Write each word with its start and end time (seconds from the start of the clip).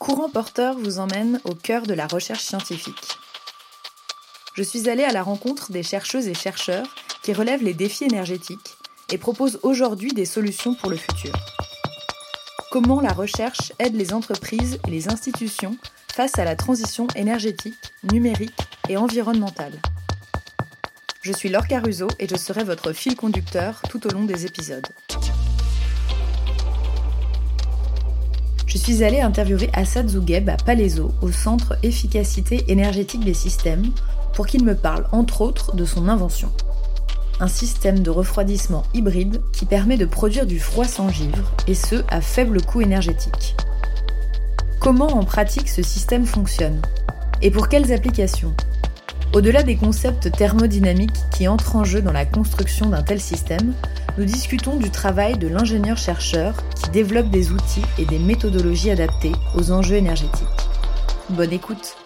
Courant 0.00 0.30
Porteur 0.30 0.78
vous 0.78 0.98
emmène 0.98 1.42
au 1.44 1.54
cœur 1.54 1.82
de 1.82 1.92
la 1.92 2.06
recherche 2.06 2.42
scientifique. 2.42 3.18
Je 4.54 4.62
suis 4.62 4.88
allée 4.88 5.04
à 5.04 5.12
la 5.12 5.22
rencontre 5.22 5.72
des 5.72 5.82
chercheuses 5.82 6.26
et 6.26 6.32
chercheurs 6.32 6.86
qui 7.22 7.34
relèvent 7.34 7.62
les 7.62 7.74
défis 7.74 8.04
énergétiques 8.04 8.78
et 9.12 9.18
proposent 9.18 9.60
aujourd'hui 9.62 10.14
des 10.14 10.24
solutions 10.24 10.74
pour 10.74 10.88
le 10.88 10.96
futur. 10.96 11.34
Comment 12.70 13.02
la 13.02 13.12
recherche 13.12 13.74
aide 13.78 13.94
les 13.94 14.14
entreprises 14.14 14.78
et 14.88 14.90
les 14.90 15.10
institutions 15.10 15.76
face 16.14 16.38
à 16.38 16.46
la 16.46 16.56
transition 16.56 17.06
énergétique, 17.14 17.74
numérique 18.10 18.58
et 18.88 18.96
environnementale? 18.96 19.82
Je 21.20 21.32
suis 21.32 21.50
Laure 21.50 21.68
Caruso 21.68 22.08
et 22.18 22.26
je 22.26 22.36
serai 22.36 22.64
votre 22.64 22.94
fil 22.94 23.16
conducteur 23.16 23.82
tout 23.90 24.06
au 24.06 24.10
long 24.10 24.24
des 24.24 24.46
épisodes. 24.46 24.88
Je 28.70 28.78
suis 28.78 29.02
allée 29.02 29.20
interviewer 29.20 29.68
Assad 29.72 30.08
Zougheb 30.08 30.48
à 30.48 30.56
Palaiso, 30.56 31.10
au 31.22 31.32
Centre 31.32 31.76
Efficacité 31.82 32.62
énergétique 32.68 33.24
des 33.24 33.34
systèmes, 33.34 33.86
pour 34.32 34.46
qu'il 34.46 34.64
me 34.64 34.76
parle 34.76 35.08
entre 35.10 35.40
autres 35.40 35.74
de 35.74 35.84
son 35.84 36.08
invention. 36.08 36.52
Un 37.40 37.48
système 37.48 37.98
de 37.98 38.10
refroidissement 38.10 38.84
hybride 38.94 39.42
qui 39.52 39.66
permet 39.66 39.96
de 39.96 40.04
produire 40.04 40.46
du 40.46 40.60
froid 40.60 40.84
sans 40.84 41.08
givre, 41.08 41.50
et 41.66 41.74
ce 41.74 42.04
à 42.10 42.20
faible 42.20 42.62
coût 42.62 42.80
énergétique. 42.80 43.56
Comment 44.78 45.18
en 45.18 45.24
pratique 45.24 45.68
ce 45.68 45.82
système 45.82 46.24
fonctionne? 46.24 46.80
Et 47.42 47.50
pour 47.50 47.68
quelles 47.68 47.92
applications? 47.92 48.54
Au-delà 49.32 49.64
des 49.64 49.74
concepts 49.74 50.30
thermodynamiques 50.30 51.10
qui 51.32 51.48
entrent 51.48 51.74
en 51.74 51.82
jeu 51.82 52.02
dans 52.02 52.12
la 52.12 52.24
construction 52.24 52.86
d'un 52.86 53.02
tel 53.02 53.20
système, 53.20 53.74
nous 54.20 54.26
discutons 54.26 54.76
du 54.76 54.90
travail 54.90 55.38
de 55.38 55.48
l'ingénieur-chercheur 55.48 56.54
qui 56.74 56.90
développe 56.90 57.30
des 57.30 57.52
outils 57.52 57.80
et 57.98 58.04
des 58.04 58.18
méthodologies 58.18 58.90
adaptées 58.90 59.32
aux 59.56 59.72
enjeux 59.72 59.94
énergétiques. 59.94 60.46
Bonne 61.30 61.54
écoute 61.54 61.96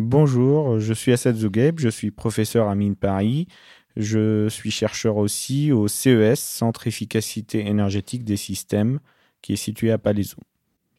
Bonjour, 0.00 0.80
je 0.80 0.92
suis 0.92 1.12
Assad 1.12 1.36
Zougheb, 1.36 1.78
je 1.78 1.88
suis 1.88 2.10
professeur 2.10 2.68
à 2.68 2.74
Mine 2.74 2.96
Paris. 2.96 3.46
Je 3.96 4.48
suis 4.48 4.72
chercheur 4.72 5.18
aussi 5.18 5.70
au 5.70 5.86
CES, 5.86 6.40
Centre 6.40 6.88
Efficacité 6.88 7.64
énergétique 7.64 8.24
des 8.24 8.36
systèmes, 8.36 8.98
qui 9.40 9.52
est 9.52 9.56
situé 9.56 9.92
à 9.92 9.98
Palaiso. 9.98 10.38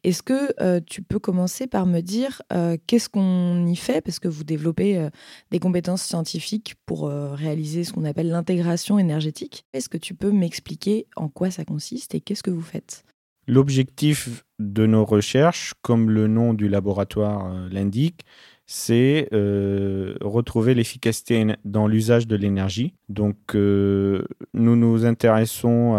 Est-ce 0.04 0.22
que 0.22 0.54
euh, 0.62 0.82
tu 0.86 1.02
peux 1.02 1.20
commencer 1.20 1.66
par 1.66 1.86
me 1.86 2.02
dire 2.02 2.42
euh, 2.52 2.76
qu'est-ce 2.88 3.08
qu'on 3.08 3.66
y 3.66 3.76
fait? 3.76 4.02
Parce 4.02 4.20
que 4.20 4.28
vous 4.28 4.44
développez 4.44 4.98
euh, 4.98 5.10
des 5.52 5.60
compétences 5.60 6.04
scientifiques 6.04 6.76
pour 6.86 7.08
réaliser 7.08 7.84
ce 7.84 7.94
qu'on 7.94 8.04
appelle 8.04 8.30
l'intégration 8.30 9.00
énergétique. 9.00 9.66
Est-ce 9.74 9.90
que 9.90 9.98
tu 9.98 10.14
peux 10.14 10.32
m'expliquer 10.32 11.08
en 11.16 11.30
quoi 11.30 11.52
ça 11.52 11.64
consiste 11.64 12.16
et 12.16 12.22
qu'est-ce 12.22 12.44
que 12.44 12.52
vous 12.52 12.62
faites? 12.62 13.04
L'objectif 13.48 14.46
de 14.60 14.86
nos 14.86 15.04
recherches, 15.04 15.74
comme 15.82 16.10
le 16.10 16.28
nom 16.28 16.54
du 16.54 16.70
laboratoire 16.70 17.54
l'indique, 17.70 18.22
c'est 18.66 19.28
euh, 19.34 20.16
retrouver 20.22 20.74
l'efficacité 20.74 21.56
dans 21.66 21.88
l'usage 21.88 22.28
de 22.28 22.36
l'énergie. 22.36 22.94
Donc, 23.10 23.56
euh, 23.56 24.24
nous 24.54 24.76
nous 24.76 25.06
intéressons 25.06 25.96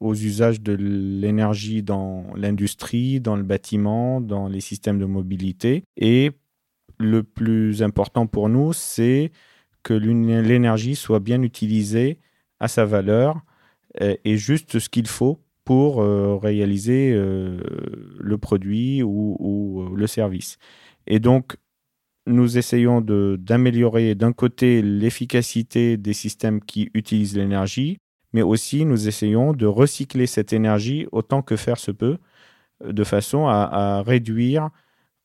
aux 0.00 0.14
usages 0.14 0.60
de 0.60 0.72
l'énergie 0.72 1.82
dans 1.82 2.26
l'industrie, 2.34 3.20
dans 3.20 3.36
le 3.36 3.44
bâtiment, 3.44 4.20
dans 4.20 4.48
les 4.48 4.60
systèmes 4.60 4.98
de 4.98 5.04
mobilité. 5.04 5.84
Et 5.96 6.32
le 6.98 7.22
plus 7.22 7.82
important 7.82 8.26
pour 8.26 8.48
nous, 8.48 8.72
c'est 8.72 9.30
que 9.82 9.94
l'énergie 9.94 10.96
soit 10.96 11.20
bien 11.20 11.42
utilisée 11.42 12.18
à 12.60 12.68
sa 12.68 12.84
valeur 12.84 13.40
et 14.00 14.36
juste 14.36 14.78
ce 14.78 14.88
qu'il 14.88 15.06
faut 15.06 15.40
pour 15.64 16.00
euh, 16.00 16.36
réaliser 16.36 17.12
le 17.14 18.38
produit 18.38 19.02
ou, 19.02 19.36
ou, 19.38 19.94
le 19.94 20.06
service. 20.06 20.58
Et 21.06 21.20
donc, 21.20 21.56
nous 22.26 22.58
essayons 22.58 23.00
d'améliorer 23.00 24.14
d'un 24.14 24.32
côté 24.32 24.82
l'efficacité 24.82 25.96
des 25.96 26.12
systèmes 26.12 26.60
qui 26.60 26.90
utilisent 26.94 27.36
l'énergie, 27.36 27.98
mais 28.32 28.42
aussi 28.42 28.84
nous 28.84 29.08
essayons 29.08 29.52
de 29.52 29.66
recycler 29.66 30.26
cette 30.26 30.52
énergie 30.52 31.06
autant 31.12 31.42
que 31.42 31.56
faire 31.56 31.78
se 31.78 31.90
peut, 31.90 32.18
euh, 32.84 32.92
de 32.92 33.04
façon 33.04 33.46
à, 33.46 34.02
réduire 34.02 34.70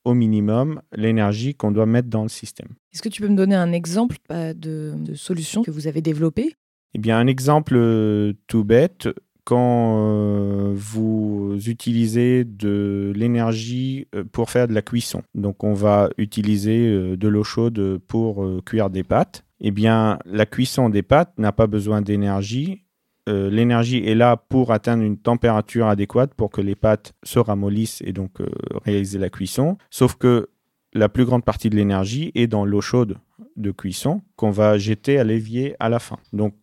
au 0.04 0.14
minimum 0.14 0.82
l'énergie 0.94 1.54
qu'on 1.54 1.72
doit 1.72 1.86
mettre 1.86 2.10
dans 2.10 2.24
le 2.24 2.30
système. 2.30 2.70
Est-ce 2.94 3.02
que 3.02 3.10
tu 3.10 3.22
peux 3.22 3.28
me 3.28 3.36
donner 3.36 3.56
un 3.56 3.74
exemple 3.74 4.18
euh, 4.32 4.54
de, 4.54 4.94
de 4.96 5.14
solution 5.14 5.64
que 5.64 5.72
vous 5.72 5.88
avez 5.88 6.02
développée? 6.02 6.56
Eh 6.94 7.00
bien, 7.00 7.20
un 7.20 7.28
exemple 7.28 7.76
euh, 7.76 8.34
tout 8.48 8.64
bête, 8.64 9.10
quand 9.48 9.96
euh, 10.02 10.74
vous 10.76 11.58
utilisez 11.68 12.44
de 12.44 13.14
l'énergie 13.16 14.10
euh, 14.14 14.26
pour 14.30 14.50
faire 14.50 14.68
de 14.68 14.74
la 14.74 14.82
cuisson. 14.82 15.24
Donc 15.36 15.64
on 15.64 15.74
va 15.74 16.10
utiliser 16.18 16.90
euh, 16.90 17.16
de 17.16 17.30
l'eau 17.30 17.46
chaude 17.46 17.98
pour 18.10 18.46
cuire 18.66 18.90
des 18.90 19.06
pâtes. 19.06 19.46
Eh 19.62 19.72
bien, 19.72 20.20
la 20.26 20.46
cuisson 20.46 20.90
des 20.90 21.02
pâtes 21.02 21.32
n'a 21.38 21.54
pas 21.54 21.66
besoin 21.66 22.02
d'énergie. 22.02 22.84
l'énergie 23.26 24.04
est 24.06 24.16
là 24.16 24.36
pour 24.36 24.74
atteindre 24.74 25.04
une 25.04 25.18
température 25.18 25.88
adéquate 25.88 26.34
pour 26.34 26.50
que 26.50 26.60
les 26.60 26.76
pâtes 26.76 27.14
se 27.24 27.40
ramollissent 27.40 28.02
et 28.06 28.12
donc 28.12 28.40
réaliser 28.84 29.18
la 29.18 29.30
cuisson. 29.30 29.78
Sauf 29.90 30.16
que 30.16 30.50
la 30.94 31.08
plus 31.08 31.24
grande 31.24 31.46
partie 31.46 31.70
de 31.70 31.78
l'énergie 31.78 32.32
est 32.36 32.48
dans 32.48 32.66
l'eau 32.66 32.82
chaude 32.82 33.18
de 33.56 33.72
cuisson 33.72 34.22
qu'on 34.36 34.52
va 34.52 34.78
jeter 34.78 35.18
à 35.18 35.24
l'évier 35.24 35.76
à 35.80 35.88
la 35.88 36.00
fin. 36.00 36.18
Donc 36.34 36.54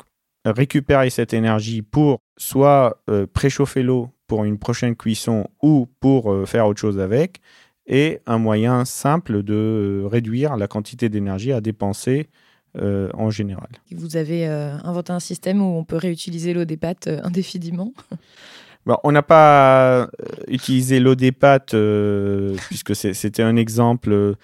récupérer 0.44 1.10
cette 1.10 1.34
énergie 1.34 1.82
pour 1.82 2.20
soit 2.36 3.02
euh, 3.08 3.26
préchauffer 3.32 3.82
l'eau 3.82 4.10
pour 4.26 4.44
une 4.44 4.58
prochaine 4.58 4.96
cuisson 4.96 5.46
ou 5.62 5.88
pour 6.00 6.32
euh, 6.32 6.46
faire 6.46 6.66
autre 6.66 6.80
chose 6.80 6.98
avec, 6.98 7.40
est 7.86 8.22
un 8.26 8.38
moyen 8.38 8.84
simple 8.84 9.42
de 9.42 9.54
euh, 9.54 10.06
réduire 10.06 10.56
la 10.56 10.66
quantité 10.68 11.08
d'énergie 11.08 11.52
à 11.52 11.60
dépenser 11.60 12.28
en 12.76 13.30
général. 13.30 13.68
Vous 13.92 14.16
avez 14.16 14.46
inventé 14.46 15.12
un 15.12 15.20
système 15.20 15.62
où 15.62 15.78
on 15.78 15.84
peut 15.84 15.96
réutiliser 15.96 16.52
l'eau 16.52 16.64
des 16.64 16.76
pâtes 16.76 17.08
indéfiniment 17.22 17.92
on 19.04 19.12
n'a 19.12 19.22
pas 19.22 20.10
utilisé 20.48 20.98
l'eau 20.98 21.14
des 21.14 21.30
pâtes 21.30 21.76
puisque 22.66 22.96
c'était 22.96 23.44
un 23.44 23.54
exemple 23.54 24.34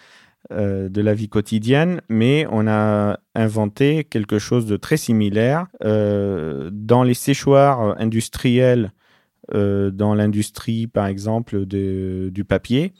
euh, 0.52 0.88
de 0.88 1.00
la 1.00 1.14
vie 1.14 1.28
quotidienne, 1.28 2.00
mais 2.08 2.44
on 2.50 2.66
a 2.66 3.20
inventé 3.36 4.02
quelque 4.02 4.40
chose 4.40 4.66
de 4.66 4.76
très 4.76 4.96
similaire. 4.96 5.68
Euh, 5.84 6.70
dans 6.72 7.04
les 7.04 7.14
séchoirs 7.14 7.94
industriels, 8.00 8.92
euh, 9.54 9.92
dans 9.92 10.14
l'industrie 10.14 10.88
par 10.88 11.06
exemple 11.06 11.66
du 11.66 12.44
papier, 12.44 12.92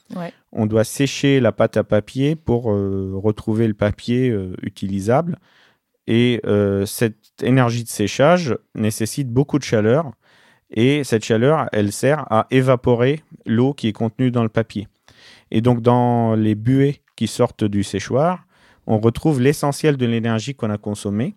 on 0.53 0.67
doit 0.67 0.85
sécher 0.85 1.41
la 1.41 1.51
pâte 1.51 1.77
à 1.77 1.83
papier 1.83 2.37
pour 2.37 2.65
retrouver 2.65 3.67
le 3.67 3.75
papier 3.75 4.33
utilisable. 4.63 5.37
Et 6.07 6.41
cette 6.87 7.43
énergie 7.43 7.83
de 7.83 7.89
séchage 7.89 8.57
nécessite 8.77 9.29
beaucoup 9.29 9.59
de 9.59 9.65
chaleur. 9.65 10.13
Et 10.71 11.03
cette 11.03 11.25
chaleur, 11.25 11.69
elle 11.73 11.91
sert 11.91 12.31
à 12.31 12.47
évaporer 12.53 13.23
l'eau 13.45 13.75
qui 13.75 13.89
est 13.89 13.93
contenue 13.93 14.31
dans 14.31 14.45
le 14.45 14.49
papier. 14.49 14.87
Et 15.51 15.61
donc, 15.61 15.83
dans 15.83 16.37
les 16.37 16.55
buées 16.55 17.01
sortent 17.27 17.65
du 17.65 17.83
séchoir, 17.83 18.47
on 18.87 18.99
retrouve 18.99 19.41
l'essentiel 19.41 19.97
de 19.97 20.07
l'énergie 20.07 20.55
qu'on 20.55 20.71
a 20.71 20.79
consommée. 20.79 21.37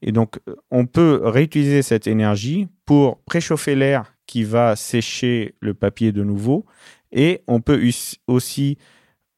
Et 0.00 0.12
donc, 0.12 0.38
on 0.70 0.86
peut 0.86 1.20
réutiliser 1.24 1.82
cette 1.82 2.06
énergie 2.06 2.68
pour 2.86 3.20
préchauffer 3.22 3.74
l'air 3.74 4.14
qui 4.26 4.44
va 4.44 4.76
sécher 4.76 5.56
le 5.60 5.74
papier 5.74 6.12
de 6.12 6.22
nouveau. 6.22 6.66
Et 7.10 7.42
on 7.48 7.60
peut 7.60 7.82
aussi 8.26 8.78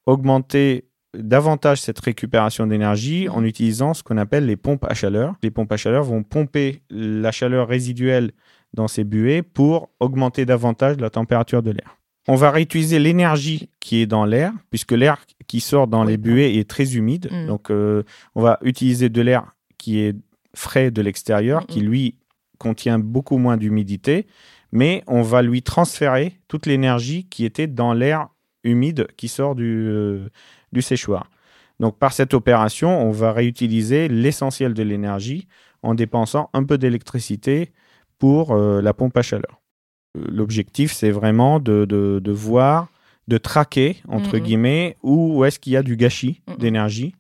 augmenter 0.07 0.87
davantage 1.15 1.81
cette 1.81 1.99
récupération 1.99 2.67
d'énergie 2.67 3.29
en 3.29 3.45
utilisant 3.45 3.95
ce 3.95 4.03
qu'on 4.03 4.17
appelle 4.17 4.47
les 4.47 4.57
pompes 4.57 4.85
à 4.85 4.95
chaleur. 4.95 5.35
Les 5.43 5.51
pompes 5.51 5.73
à 5.73 5.77
chaleur 5.77 6.05
vont 6.05 6.23
pomper 6.23 6.83
la 6.91 7.33
chaleur 7.33 7.69
résiduelle 7.69 8.33
dans 8.75 8.89
ces 8.89 9.05
buées 9.05 9.43
pour 9.43 9.91
augmenter 9.99 10.45
davantage 10.45 10.99
la 10.99 11.11
température 11.11 11.63
de 11.63 11.73
l'air. 11.73 12.00
On 12.31 12.37
va 12.37 12.53
réutiliser 12.53 13.01
l'énergie 13.01 13.71
qui 13.81 14.01
est 14.01 14.07
dans 14.07 14.25
l'air, 14.25 14.53
puisque 14.71 14.93
l'air 14.93 15.19
qui 15.49 15.59
sort 15.59 15.89
dans 15.89 16.05
les 16.05 16.17
buées 16.17 16.59
est 16.59 16.71
très 16.71 16.95
humide. 16.95 17.29
Mm. 17.29 17.47
Donc, 17.49 17.73
euh, 17.73 18.05
on 18.37 18.41
va 18.41 18.61
utiliser 18.63 19.09
de 19.09 19.21
l'air 19.21 19.57
qui 19.79 19.99
est 19.99 20.15
frais 20.55 20.93
de 20.93 21.03
l'extérieur, 21.03 21.67
qui 21.67 21.81
lui 21.81 22.15
contient 22.59 23.01
beaucoup 23.01 23.37
moins 23.37 23.57
d'humidité, 23.57 24.29
mais 24.71 25.03
on 25.09 25.23
va 25.23 25.43
lui 25.43 25.63
transférer 25.63 26.39
toute 26.47 26.67
l'énergie 26.67 27.25
qui 27.25 27.45
était 27.45 27.67
dans 27.67 27.95
l'air 27.95 28.29
humide 28.63 29.09
qui 29.17 29.27
sort 29.27 29.57
du, 29.57 29.89
euh, 29.89 30.29
du 30.71 30.83
séchoir. 30.83 31.31
Donc, 31.81 31.99
par 31.99 32.13
cette 32.13 32.33
opération, 32.33 32.97
on 33.03 33.11
va 33.11 33.33
réutiliser 33.33 34.07
l'essentiel 34.07 34.73
de 34.73 34.85
l'énergie 34.85 35.49
en 35.83 35.97
dépensant 35.97 36.49
un 36.53 36.63
peu 36.63 36.79
d'électricité 36.79 37.73
pour 38.21 38.53
euh, 38.53 38.81
la 38.81 38.95
pompe 38.95 39.17
à 39.17 39.23
chaleur. 39.23 39.60
L'objectif, 40.15 40.93
c'est 40.93 41.11
vraiment 41.11 41.61
de, 41.61 41.85
de, 41.85 42.33
voir, 42.33 42.89
de 43.29 43.39
traquer, 43.39 43.99
entre 44.09 44.39
guillemets, 44.39 44.97
où, 45.03 45.45
est-ce 45.45 45.61
qu'il 45.61 45.73
y 45.73 45.77
a 45.77 45.83
du 45.83 45.97
gâchis 45.97 46.43
d'énergie 46.59 47.15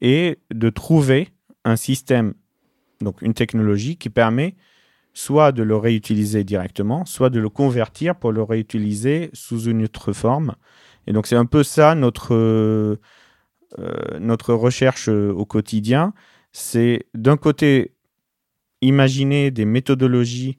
et 0.00 0.38
de 0.52 0.68
trouver 0.70 1.28
un 1.64 1.76
système, 1.76 2.34
donc 3.00 3.22
une 3.22 3.34
technologie 3.34 3.96
qui 3.96 4.10
permet 4.10 4.56
soit 5.14 5.52
de 5.52 5.62
le 5.62 5.76
réutiliser 5.76 6.42
directement, 6.42 7.04
soit 7.04 7.30
de 7.30 7.38
le 7.38 7.48
convertir 7.48 8.16
pour 8.16 8.32
le 8.32 8.42
réutiliser 8.42 9.30
sous 9.32 9.64
une 9.64 9.84
autre 9.84 10.12
forme. 10.12 10.56
Et 11.06 11.12
donc 11.12 11.26
c'est 11.26 11.36
un 11.36 11.44
peu 11.44 11.62
ça 11.62 11.94
notre, 11.94 12.34
euh, 12.34 12.98
notre 14.18 14.54
recherche 14.54 15.08
au 15.08 15.44
quotidien. 15.44 16.14
C'est 16.52 17.06
d'un 17.14 17.36
côté 17.36 17.94
imaginer 18.80 19.50
des 19.50 19.64
méthodologies 19.64 20.58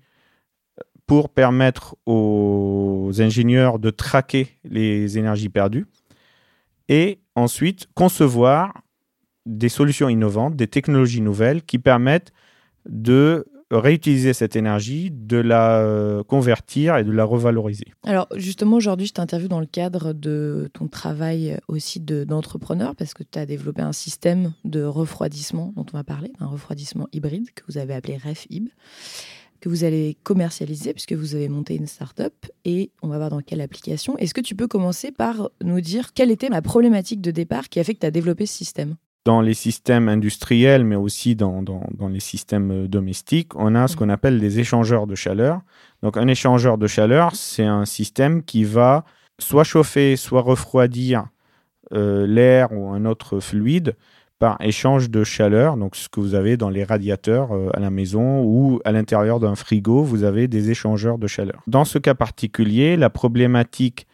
pour 1.06 1.30
permettre 1.30 1.96
aux 2.06 3.12
ingénieurs 3.20 3.80
de 3.80 3.90
traquer 3.90 4.60
les 4.64 5.18
énergies 5.18 5.50
perdues 5.50 5.86
et 6.90 7.20
ensuite 7.36 7.88
concevoir 7.94 8.74
des 9.46 9.70
solutions 9.70 10.10
innovantes, 10.10 10.56
des 10.56 10.68
technologies 10.68 11.22
nouvelles 11.22 11.64
qui 11.64 11.80
permettent 11.80 12.32
de 12.88 13.46
réutiliser 13.72 14.34
cette 14.34 14.56
énergie, 14.56 15.10
de 15.12 15.38
la 15.38 15.80
euh, 15.80 16.24
convertir 16.24 16.98
et 16.98 17.04
de 17.04 17.12
la 17.12 17.24
revaloriser. 17.24 17.86
Alors 18.04 18.28
justement, 18.36 18.76
aujourd'hui, 18.76 19.08
je 19.08 19.14
t'interviewe 19.14 19.48
dans 19.48 19.60
le 19.60 19.66
cadre 19.66 20.14
de 20.14 20.70
ton 20.74 20.88
travail 20.88 21.58
aussi 21.68 22.00
d'entrepreneur, 22.00 22.96
parce 22.96 23.14
que 23.14 23.24
tu 23.24 23.40
as 23.40 23.46
développé 23.46 23.82
un 23.82 23.94
système 23.94 24.54
de 24.64 24.84
refroidissement 24.84 25.74
dont 25.76 25.86
on 25.92 25.98
va 25.98 26.04
parler, 26.04 26.32
un 26.40 26.48
refroidissement 26.48 27.08
hybride 27.14 27.52
que 27.56 27.64
vous 27.68 27.78
avez 27.78 27.94
appelé 27.94 28.18
RefHib 28.18 28.70
que 29.64 29.70
vous 29.70 29.86
allez 29.86 30.18
commercialiser 30.24 30.92
puisque 30.92 31.14
vous 31.14 31.36
avez 31.36 31.48
monté 31.48 31.76
une 31.78 31.88
start-up 31.88 32.34
et 32.66 32.92
on 33.02 33.08
va 33.08 33.18
voir 33.18 33.30
dans 33.30 33.40
quelle 33.40 33.62
application. 33.62 34.18
Est-ce 34.18 34.34
que 34.34 34.42
tu 34.42 34.56
peux 34.56 34.68
commencer 34.68 35.14
par 35.14 35.52
nous 35.64 35.80
dire 35.80 36.14
quelle 36.14 36.32
était 36.32 36.50
la 36.50 36.62
problématique 36.62 37.22
de 37.22 37.32
départ 37.32 37.70
qui 37.70 37.80
a 37.80 37.86
fait 37.86 37.94
que 37.94 38.00
tu 38.00 38.06
as 38.06 38.12
développé 38.12 38.46
ce 38.46 38.54
système? 38.54 38.96
Dans 39.24 39.40
les 39.40 39.54
systèmes 39.54 40.10
industriels, 40.10 40.84
mais 40.84 40.98
aussi 40.98 41.38
dans, 41.38 41.64
dans, 41.64 41.88
dans 41.98 42.10
les 42.10 42.20
systèmes 42.20 42.72
euh, 42.72 42.88
domestiques, 42.90 43.56
on 43.56 43.74
a 43.74 43.88
ce 43.88 43.96
qu'on 43.96 44.10
appelle 44.10 44.38
des 44.38 44.60
échangeurs 44.60 45.08
de 45.08 45.16
chaleur. 45.16 45.62
Donc 46.02 46.18
un 46.18 46.28
échangeur 46.28 46.78
de 46.78 46.88
chaleur, 46.88 47.34
c'est 47.34 47.64
un 47.64 47.86
système 47.86 48.44
qui 48.44 48.66
va 48.66 49.06
soit 49.40 49.64
chauffer, 49.64 50.18
soit 50.18 50.42
refroidir 50.42 51.28
euh, 51.94 52.28
l'air 52.28 52.74
ou 52.74 52.90
un 52.90 53.06
autre 53.06 53.40
fluide 53.40 53.96
par 54.44 54.58
échange 54.60 55.10
de 55.10 55.24
chaleur, 55.24 55.78
donc 55.78 55.96
ce 55.96 56.10
que 56.10 56.20
vous 56.20 56.36
avez 56.36 56.58
dans 56.58 56.70
les 56.70 56.84
radiateurs 56.84 57.54
euh, 57.54 57.70
à 57.74 57.80
la 57.80 57.90
maison 57.90 58.44
ou 58.44 58.82
à 58.84 58.92
l'intérieur 58.92 59.40
d'un 59.40 59.56
frigo, 59.56 60.04
vous 60.04 60.26
avez 60.26 60.50
des 60.50 60.70
échangeurs 60.70 61.18
de 61.18 61.28
chaleur. 61.28 61.64
Dans 61.66 61.86
ce 61.86 61.98
cas 61.98 62.14
particulier, 62.14 62.98
la 62.98 63.10
problématique 63.10 64.06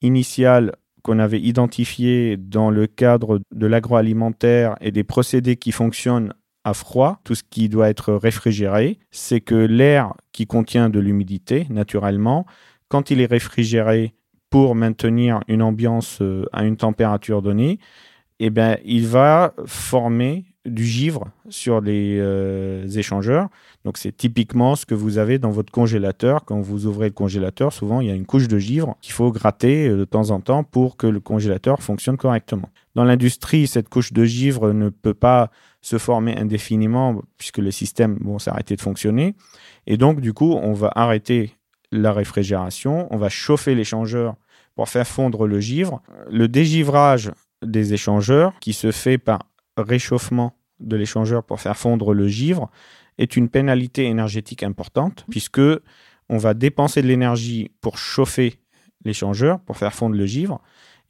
initiale 0.00 0.76
qu'on 1.02 1.18
avait 1.18 1.40
identifiée 1.40 2.36
dans 2.36 2.70
le 2.70 2.86
cadre 2.86 3.40
de 3.52 3.66
l'agroalimentaire 3.66 4.76
et 4.80 4.92
des 4.92 5.02
procédés 5.02 5.56
qui 5.56 5.72
fonctionnent 5.72 6.32
à 6.62 6.72
froid, 6.72 7.18
tout 7.24 7.34
ce 7.34 7.42
qui 7.42 7.68
doit 7.68 7.88
être 7.88 8.14
réfrigéré, 8.14 9.00
c'est 9.10 9.40
que 9.40 9.56
l'air 9.56 10.14
qui 10.30 10.46
contient 10.46 10.88
de 10.88 11.00
l'humidité, 11.00 11.66
naturellement, 11.68 12.46
quand 12.86 13.10
il 13.10 13.20
est 13.20 13.26
réfrigéré 13.26 14.14
pour 14.50 14.76
maintenir 14.76 15.40
une 15.48 15.62
ambiance 15.62 16.18
euh, 16.22 16.44
à 16.52 16.62
une 16.64 16.76
température 16.76 17.42
donnée, 17.42 17.80
eh 18.40 18.50
ben, 18.50 18.78
il 18.84 19.06
va 19.06 19.54
former 19.66 20.44
du 20.64 20.84
givre 20.84 21.26
sur 21.50 21.80
les 21.80 22.16
euh, 22.18 22.88
échangeurs. 22.88 23.48
Donc 23.84 23.98
c'est 23.98 24.16
typiquement 24.16 24.76
ce 24.76 24.86
que 24.86 24.94
vous 24.94 25.18
avez 25.18 25.38
dans 25.38 25.50
votre 25.50 25.70
congélateur. 25.70 26.44
Quand 26.44 26.60
vous 26.60 26.86
ouvrez 26.86 27.08
le 27.08 27.14
congélateur, 27.14 27.72
souvent 27.72 28.00
il 28.00 28.08
y 28.08 28.10
a 28.10 28.14
une 28.14 28.24
couche 28.24 28.48
de 28.48 28.58
givre 28.58 28.96
qu'il 29.02 29.12
faut 29.12 29.30
gratter 29.30 29.88
euh, 29.88 29.98
de 29.98 30.04
temps 30.04 30.30
en 30.30 30.40
temps 30.40 30.64
pour 30.64 30.96
que 30.96 31.06
le 31.06 31.20
congélateur 31.20 31.82
fonctionne 31.82 32.16
correctement. 32.16 32.70
Dans 32.94 33.04
l'industrie, 33.04 33.66
cette 33.66 33.88
couche 33.88 34.12
de 34.12 34.24
givre 34.24 34.72
ne 34.72 34.88
peut 34.88 35.14
pas 35.14 35.50
se 35.82 35.98
former 35.98 36.36
indéfiniment 36.36 37.20
puisque 37.36 37.58
le 37.58 37.70
système 37.70 38.18
vont 38.22 38.38
s'arrêter 38.38 38.74
de 38.74 38.80
fonctionner. 38.80 39.34
Et 39.86 39.98
donc 39.98 40.20
du 40.20 40.32
coup, 40.32 40.54
on 40.54 40.72
va 40.72 40.90
arrêter 40.94 41.54
la 41.92 42.12
réfrigération, 42.12 43.06
on 43.10 43.18
va 43.18 43.28
chauffer 43.28 43.74
l'échangeur 43.74 44.34
pour 44.74 44.88
faire 44.88 45.06
fondre 45.06 45.46
le 45.46 45.60
givre. 45.60 46.02
Le 46.30 46.48
dégivrage 46.48 47.30
des 47.62 47.94
échangeurs, 47.94 48.58
qui 48.60 48.72
se 48.72 48.90
fait 48.90 49.18
par 49.18 49.46
réchauffement 49.76 50.56
de 50.80 50.96
l'échangeur 50.96 51.44
pour 51.44 51.60
faire 51.60 51.76
fondre 51.76 52.12
le 52.12 52.28
givre, 52.28 52.70
est 53.18 53.36
une 53.36 53.48
pénalité 53.48 54.04
énergétique 54.04 54.62
importante, 54.62 55.24
puisque 55.30 55.60
on 56.28 56.38
va 56.38 56.54
dépenser 56.54 57.02
de 57.02 57.06
l'énergie 57.06 57.70
pour 57.80 57.98
chauffer 57.98 58.60
l'échangeur, 59.04 59.60
pour 59.60 59.76
faire 59.76 59.92
fondre 59.92 60.16
le 60.16 60.26
givre, 60.26 60.60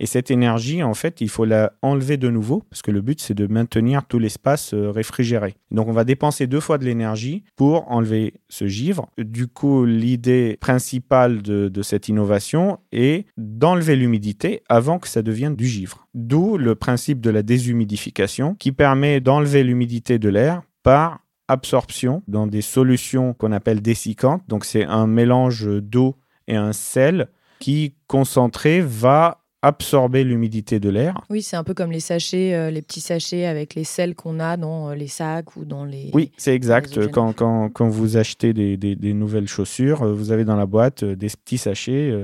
et 0.01 0.07
cette 0.07 0.31
énergie, 0.31 0.83
en 0.83 0.95
fait, 0.95 1.21
il 1.21 1.29
faut 1.29 1.45
la 1.45 1.73
enlever 1.81 2.17
de 2.17 2.29
nouveau, 2.29 2.65
parce 2.69 2.83
que 2.83 2.91
le 2.91 3.01
but, 3.01 3.21
c'est 3.21 3.35
de 3.35 3.47
maintenir 3.47 4.05
tout 4.07 4.19
l'espace 4.19 4.75
euh, 4.75 4.91
réfrigéré. 4.91 5.55
Donc, 5.71 5.89
on 5.89 5.93
va 5.93 6.05
dépenser 6.05 6.47
deux 6.47 6.61
fois 6.61 6.79
de 6.79 6.85
l'énergie 6.85 7.45
pour 7.55 7.91
enlever 7.91 8.35
ce 8.49 8.67
givre. 8.67 9.09
Du 9.19 9.47
coup, 9.47 9.85
l'idée 9.85 10.59
principale 10.61 11.43
de, 11.43 11.83
cette 11.83 12.09
innovation 12.09 12.79
est 12.93 13.27
d'enlever 13.37 13.95
l'humidité 13.95 14.63
avant 14.69 14.99
que 14.99 15.07
ça 15.07 15.23
devienne 15.23 15.55
du 15.55 15.67
givre. 15.67 16.09
D'où 16.15 16.57
le 16.57 16.75
principe 16.75 17.21
de 17.21 17.31
la 17.31 17.43
déshumidification, 17.43 18.55
qui 18.55 18.73
permet 18.73 19.21
d'enlever 19.21 19.63
l'humidité 19.63 20.19
de 20.19 20.29
l'air 20.29 20.63
par 20.83 21.21
absorption 21.47 22.23
dans 22.27 22.47
des 22.47 22.63
solutions 22.63 23.35
qu'on 23.35 23.53
appelle 23.53 23.83
dessiccantes. 23.83 24.43
Donc, 24.49 24.65
c'est 24.65 24.85
un 24.85 25.07
mélange 25.07 25.67
d'eau 25.67 26.17
et 26.49 26.57
un 26.57 26.73
sel 26.73 27.29
qui, 27.61 27.95
concentré, 28.07 28.81
va 28.81 29.44
absorber 29.65 30.25
l'humidité 30.25 30.79
de 30.79 30.91
l'air. 30.91 31.23
Oui, 31.31 31.41
c'est 31.41 31.57
un 31.57 31.65
peu 31.65 31.73
comme 31.73 31.91
les 31.91 32.01
sachets, 32.01 32.55
euh, 32.55 32.71
les 32.71 32.83
petits 32.83 33.01
sachets 33.01 33.47
avec 33.47 33.75
les 33.75 33.85
sels 33.85 34.15
qu'on 34.15 34.39
a 34.39 34.59
dans 34.59 34.91
euh, 34.91 34.95
les 34.95 35.07
sacs 35.07 35.57
ou 35.57 35.65
dans 35.65 35.87
les. 35.87 36.11
Oui, 36.13 36.33
c'est 36.37 36.55
exact. 36.55 37.09
Quand, 37.11 37.33
quand, 37.33 37.71
quand, 37.71 37.89
vous 37.89 38.19
achetez 38.19 38.53
des, 38.53 38.77
des, 38.77 38.95
des, 38.95 39.15
nouvelles 39.15 39.49
chaussures, 39.49 40.03
euh, 40.03 40.13
vous 40.13 40.33
avez 40.33 40.45
dans 40.45 40.57
la 40.57 40.67
boîte 40.67 41.03
des 41.03 41.29
petits 41.29 41.57
sachets 41.57 42.15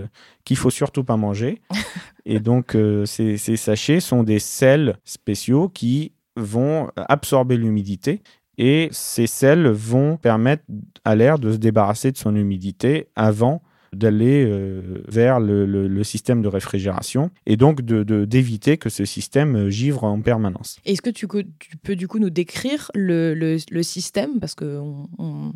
qu'il 0.45 0.59
faut 0.59 0.69
surtout 0.69 1.03
pas 1.03 1.17
manger. 1.17 1.63
Et 2.27 2.41
donc, 2.41 2.77
ces, 3.07 3.39
ces, 3.39 3.57
sachets 3.57 4.01
sont 4.01 4.23
des 4.23 4.39
sels 4.39 4.99
spéciaux 5.05 5.71
qui 5.71 6.13
vont 6.37 6.91
absorber 6.97 7.57
l'humidité. 7.57 8.21
Et 8.59 8.89
ces 8.93 9.27
sels 9.27 9.69
vont 9.69 10.19
permettre 10.19 10.65
à 11.05 11.17
l'air 11.17 11.39
de 11.39 11.53
se 11.53 11.57
débarrasser 11.57 12.13
de 12.13 12.19
son 12.19 12.37
humidité 12.37 13.09
avant 13.17 13.63
d'aller 13.93 14.45
euh, 14.45 15.03
vers 15.09 15.41
le, 15.41 16.03
système 16.05 16.43
de 16.43 16.49
réfrigération 16.49 17.31
et 17.47 17.57
donc 17.57 17.83
d'éviter 17.83 18.73
de, 18.73 18.77
que 18.77 18.89
ce 18.89 19.05
système 19.05 19.57
euh, 19.57 19.71
givre 19.71 20.05
en 20.05 20.21
permanence. 20.21 20.79
Est-ce 20.85 21.03
que 21.03 21.11
tu, 21.11 21.27
tu, 21.59 21.77
peux 21.77 21.97
du 21.97 22.09
coup 22.09 22.19
nous 22.19 22.31
décrire 22.31 22.91
le, 22.95 23.59
système? 23.83 24.41
Parce 24.41 24.55
qu'on 24.55 25.09
on, 25.19 25.53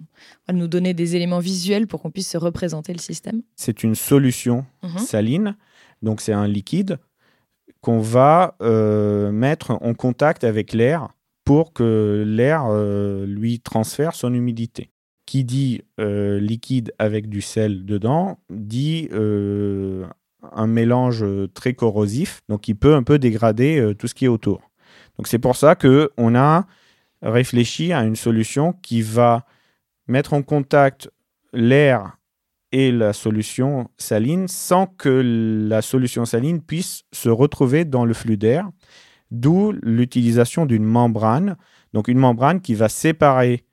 va 0.48 0.54
nous 0.54 0.68
donner 0.68 0.94
des 0.94 1.16
éléments 1.16 1.38
visuels 1.38 1.86
pour 1.86 2.02
qu'on 2.02 2.10
puisse 2.10 2.30
se 2.30 2.38
représenter 2.38 2.92
le 2.92 2.98
système 2.98 3.42
C'est 3.56 3.82
une 3.82 3.94
solution 3.94 4.66
mhm. 4.82 4.98
saline, 4.98 5.56
donc 6.02 6.20
c'est 6.20 6.32
un 6.32 6.48
liquide 6.48 6.98
qu'on 7.80 8.00
va 8.00 8.56
euh, 8.62 9.30
mettre 9.30 9.72
en 9.72 9.94
contact 9.94 10.44
avec 10.44 10.72
l'air 10.72 11.08
pour 11.44 11.72
que 11.72 12.24
l'air 12.26 12.72
lui 13.26 13.60
transfère 13.60 14.14
son 14.14 14.32
humidité 14.32 14.90
qui 15.26 15.44
dit 15.44 15.82
euh, 16.00 16.38
liquide 16.38 16.92
avec 16.98 17.28
du 17.28 17.40
sel 17.40 17.84
dedans, 17.84 18.38
dit 18.50 19.08
euh, 19.12 20.06
un 20.52 20.66
mélange 20.66 21.24
très 21.54 21.74
corrosif, 21.74 22.42
donc 22.48 22.68
il 22.68 22.74
peut 22.76 22.94
un 22.94 23.02
peu 23.02 23.18
dégrader 23.18 23.78
euh, 23.78 23.94
tout 23.94 24.06
ce 24.06 24.14
qui 24.14 24.26
est 24.26 24.28
autour. 24.28 24.70
C'est 25.24 25.38
pour 25.38 25.56
ça 25.56 25.76
qu'on 25.76 26.34
a 26.34 26.66
réfléchi 27.22 27.92
à 27.92 28.02
une 28.02 28.16
solution 28.16 28.72
qui 28.72 29.00
va 29.00 29.46
mettre 30.08 30.34
en 30.34 30.42
contact 30.42 31.10
l'air 31.52 32.18
et 32.72 32.90
la 32.90 33.12
solution 33.12 33.88
saline 33.96 34.48
sans 34.48 34.86
que 34.86 35.68
la 35.68 35.80
solution 35.80 36.24
saline 36.24 36.60
puisse 36.60 37.04
se 37.12 37.28
retrouver 37.28 37.84
dans 37.84 38.04
le 38.04 38.12
flux 38.12 38.36
d'air, 38.36 38.68
d'où 39.30 39.72
l'utilisation 39.82 40.66
d'une 40.66 40.84
membrane, 40.84 41.56
donc 41.92 42.08
une 42.08 42.18
membrane 42.18 42.60
qui 42.60 42.74
va 42.74 42.88
séparer 42.88 43.64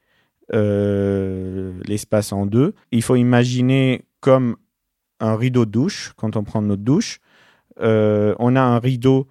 euh, 0.54 1.74
l'espace 1.86 2.34
en 2.34 2.46
deux. 2.46 2.74
Il 2.92 3.02
faut 3.02 3.16
imaginer 3.16 4.06
comme 4.20 4.58
un 5.20 5.36
rideau 5.36 5.66
de 5.66 5.72
douche, 5.72 6.14
quand 6.18 6.36
on 6.36 6.44
prend 6.44 6.62
notre 6.62 6.84
douche. 6.84 7.20
Euh, 7.80 8.36
on 8.40 8.56
a 8.56 8.62
un 8.62 8.80
rideau 8.80 9.28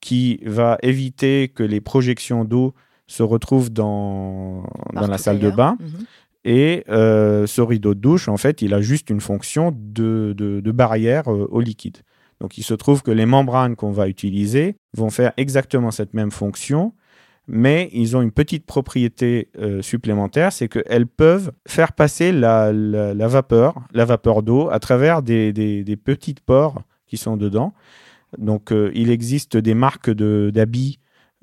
qui 0.00 0.40
va 0.44 0.78
éviter 0.82 1.48
que 1.48 1.62
les 1.62 1.80
projections 1.80 2.44
d'eau 2.44 2.74
se 3.06 3.22
retrouvent 3.22 3.70
dans, 3.70 4.64
dans 4.92 5.06
la 5.06 5.18
salle 5.18 5.38
de 5.38 5.50
bain. 5.50 5.76
Mhm. 5.80 6.06
Et 6.44 6.84
euh, 6.88 7.46
ce 7.46 7.60
rideau 7.60 7.94
de 7.94 8.00
douche, 8.00 8.28
en 8.28 8.36
fait, 8.36 8.62
il 8.62 8.72
a 8.74 8.80
juste 8.80 9.10
une 9.10 9.20
fonction 9.20 9.72
de, 9.76 10.32
de 10.36 10.70
barrière 10.70 11.26
au 11.26 11.60
liquide. 11.60 11.98
Donc 12.40 12.58
il 12.58 12.62
se 12.62 12.74
trouve 12.74 13.02
que 13.02 13.10
les 13.10 13.26
membranes 13.26 13.76
qu'on 13.76 13.92
va 13.92 14.08
utiliser 14.08 14.76
vont 14.94 15.10
faire 15.10 15.32
exactement 15.36 15.90
cette 15.90 16.14
même 16.14 16.30
fonction, 16.30 16.92
mais 17.48 17.88
ils 17.92 18.16
ont 18.16 18.22
une 18.22 18.32
petite 18.32 18.66
propriété 18.66 19.48
euh, 19.58 19.80
supplémentaire, 19.82 20.52
c'est 20.52 20.68
qu'elles 20.68 21.06
peuvent 21.06 21.52
faire 21.66 21.92
passer 21.92 22.32
la, 22.32 22.72
vapeur, 23.28 23.76
la 23.92 24.04
vapeur 24.04 24.42
d'eau, 24.42 24.68
à 24.70 24.78
travers 24.80 25.22
des, 25.22 25.52
des, 25.52 25.96
petites 25.96 26.40
pores 26.40 26.82
qui 27.06 27.16
sont 27.16 27.36
dedans. 27.36 27.72
Donc, 28.38 28.72
euh, 28.72 28.90
il 28.94 29.10
existe 29.10 29.56
des 29.56 29.74
marques 29.74 30.10
d'habits 30.10 30.98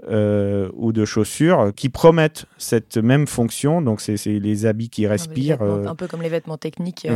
euh, 0.09 0.69
ou 0.73 0.91
de 0.91 1.05
chaussures 1.05 1.71
qui 1.75 1.87
promettent 1.87 2.45
cette 2.57 2.97
même 2.97 3.25
fonction. 3.25 3.81
Donc, 3.81 4.01
c'est 4.01 4.17
les 4.25 4.65
habits 4.65 4.89
qui 4.89 5.07
respirent. 5.07 5.61
Euh, 5.61 5.85
un 5.85 5.95
peu 5.95 6.07
comme 6.07 6.21
les 6.21 6.29
vêtements 6.29 6.57
techniques 6.57 7.07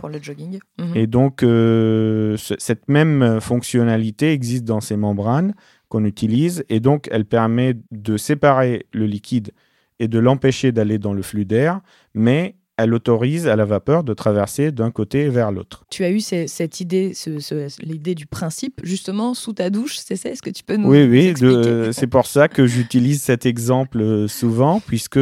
pour 0.00 0.08
le 0.08 0.20
jogging. 0.20 0.58
Mhm. 0.78 0.96
Et 0.96 1.06
donc, 1.06 1.44
cette 2.58 2.88
même 2.88 3.40
fonctionnalité 3.40 4.32
existe 4.32 4.64
dans 4.64 4.80
ces 4.80 4.96
membranes 4.96 5.54
qu'on 5.92 6.06
utilise. 6.06 6.64
Et 6.70 6.80
donc, 6.80 7.06
elle 7.10 7.26
permet 7.26 7.74
de 7.90 8.16
séparer 8.16 8.86
le 8.92 9.04
liquide 9.04 9.50
et 10.00 10.08
de 10.08 10.18
l'empêcher 10.18 10.72
d'aller 10.72 10.98
dans 10.98 11.12
le 11.12 11.20
flux 11.20 11.44
d'air, 11.44 11.80
mais 12.14 12.54
elle 12.78 12.94
autorise 12.94 13.46
à 13.46 13.56
la 13.56 13.66
vapeur 13.66 14.02
de 14.02 14.14
traverser 14.14 14.72
d'un 14.72 14.90
côté 14.90 15.28
vers 15.28 15.52
l'autre. 15.52 15.84
Tu 15.90 16.02
as 16.04 16.10
eu 16.10 16.20
cette 16.20 16.80
idée, 16.80 17.12
l'idée 17.82 18.14
du 18.14 18.24
principe, 18.24 18.80
justement, 18.82 19.34
sous 19.34 19.52
ta 19.52 19.68
douche, 19.68 19.98
c'est 19.98 20.16
ça? 20.16 20.30
Est-ce 20.30 20.40
que 20.40 20.48
tu 20.48 20.64
peux 20.64 20.76
nous 20.76 20.88
Oui, 20.88 21.04
oui, 21.04 21.34
c'est 21.92 22.06
pour 22.06 22.26
ça 22.26 22.48
que 22.48 22.66
j'utilise 22.66 23.20
cet 23.20 23.44
exemple 23.44 24.00
euh, 24.00 24.26
souvent, 24.28 24.80
puisque 24.80 25.20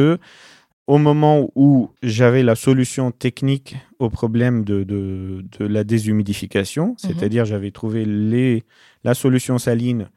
au 0.87 0.97
moment 0.97 1.51
où 1.55 1.89
j'avais 2.01 2.43
la 2.43 2.55
solution 2.55 3.11
technique 3.11 3.75
au 3.99 4.09
problème 4.09 4.63
de, 4.63 4.83
de, 4.83 5.65
la 5.65 5.83
déshumidification, 5.83 6.87
mhm. 6.87 6.95
c'est-à-dire 6.97 7.43
j'avais 7.43 7.71
trouvé 7.71 8.05
les, 8.05 8.63
la 9.03 9.13
solution 9.13 9.57
saline 9.57 10.07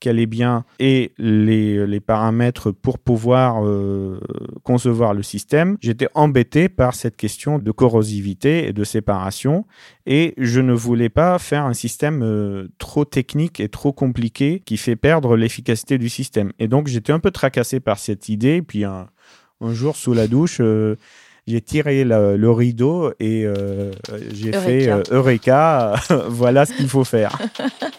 qui 0.00 0.08
allait 0.08 0.26
bien 0.26 0.64
et 0.78 1.12
les, 1.18 1.86
les 1.86 2.00
paramètres 2.00 2.70
pour 2.70 2.98
pouvoir 2.98 3.64
euh, 3.64 4.20
concevoir 4.62 5.14
le 5.14 5.22
système, 5.22 5.76
j'étais 5.80 6.08
embêté 6.14 6.68
par 6.68 6.94
cette 6.94 7.16
question 7.16 7.58
de 7.58 7.70
corrosivité 7.70 8.68
et 8.68 8.72
de 8.72 8.84
séparation 8.84 9.64
et 10.06 10.34
je 10.38 10.60
ne 10.60 10.72
voulais 10.72 11.08
pas 11.08 11.38
faire 11.38 11.64
un 11.64 11.74
système 11.74 12.22
euh, 12.22 12.68
trop 12.78 13.04
technique 13.04 13.60
et 13.60 13.68
trop 13.68 13.92
compliqué 13.92 14.62
qui 14.64 14.76
fait 14.76 14.96
perdre 14.96 15.36
l'efficacité 15.36 15.98
du 15.98 16.08
système. 16.08 16.52
Et 16.58 16.68
donc 16.68 16.86
j'étais 16.86 17.12
un 17.12 17.20
peu 17.20 17.30
tracassé 17.30 17.80
par 17.80 17.98
cette 17.98 18.28
idée. 18.28 18.62
puis 18.62 18.84
un, 18.84 19.08
un 19.60 19.72
jour 19.72 19.96
sous 19.96 20.14
la 20.14 20.28
douche, 20.28 20.58
euh, 20.60 20.96
j'ai 21.46 21.60
tiré 21.60 22.04
le, 22.04 22.50
rideau 22.50 23.10
et 23.18 23.46
j'ai 24.34 24.52
fait 24.52 24.90
Eureka, 25.10 25.94
voilà 26.28 26.66
ce 26.66 26.74
qu'il 26.74 26.88
faut 26.88 27.04
faire. 27.04 27.38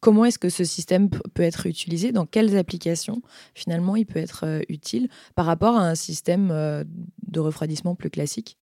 comment 0.00 0.24
est-ce 0.24 0.38
que 0.38 0.48
ce 0.48 0.64
système 0.64 1.08
peut 1.10 1.42
être 1.42 1.66
utilisé, 1.66 2.12
dans 2.12 2.26
quelles 2.26 2.56
applications 2.56 3.22
finalement 3.54 3.96
il 3.96 4.06
peut 4.06 4.18
être 4.18 4.44
euh, 4.44 4.60
utile 4.68 5.08
par 5.34 5.46
rapport 5.46 5.76
à 5.76 5.88
un 5.88 5.94
système 5.94 6.50
euh, 6.50 6.84
de 7.26 7.40
refroidissement 7.40 7.94
plus 7.94 8.10
classique? 8.10 8.58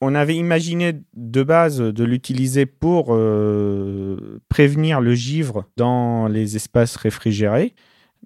On 0.00 0.16
avait 0.16 0.34
imaginé 0.34 1.00
de 1.14 1.42
base 1.44 1.78
de 1.78 2.04
l'utiliser 2.04 2.66
pour 2.66 3.14
euh, 3.14 4.40
prévenir 4.48 5.00
le 5.00 5.14
givre 5.14 5.66
dans 5.76 6.26
les 6.26 6.56
espaces 6.56 6.96
réfrigérés. 6.96 7.74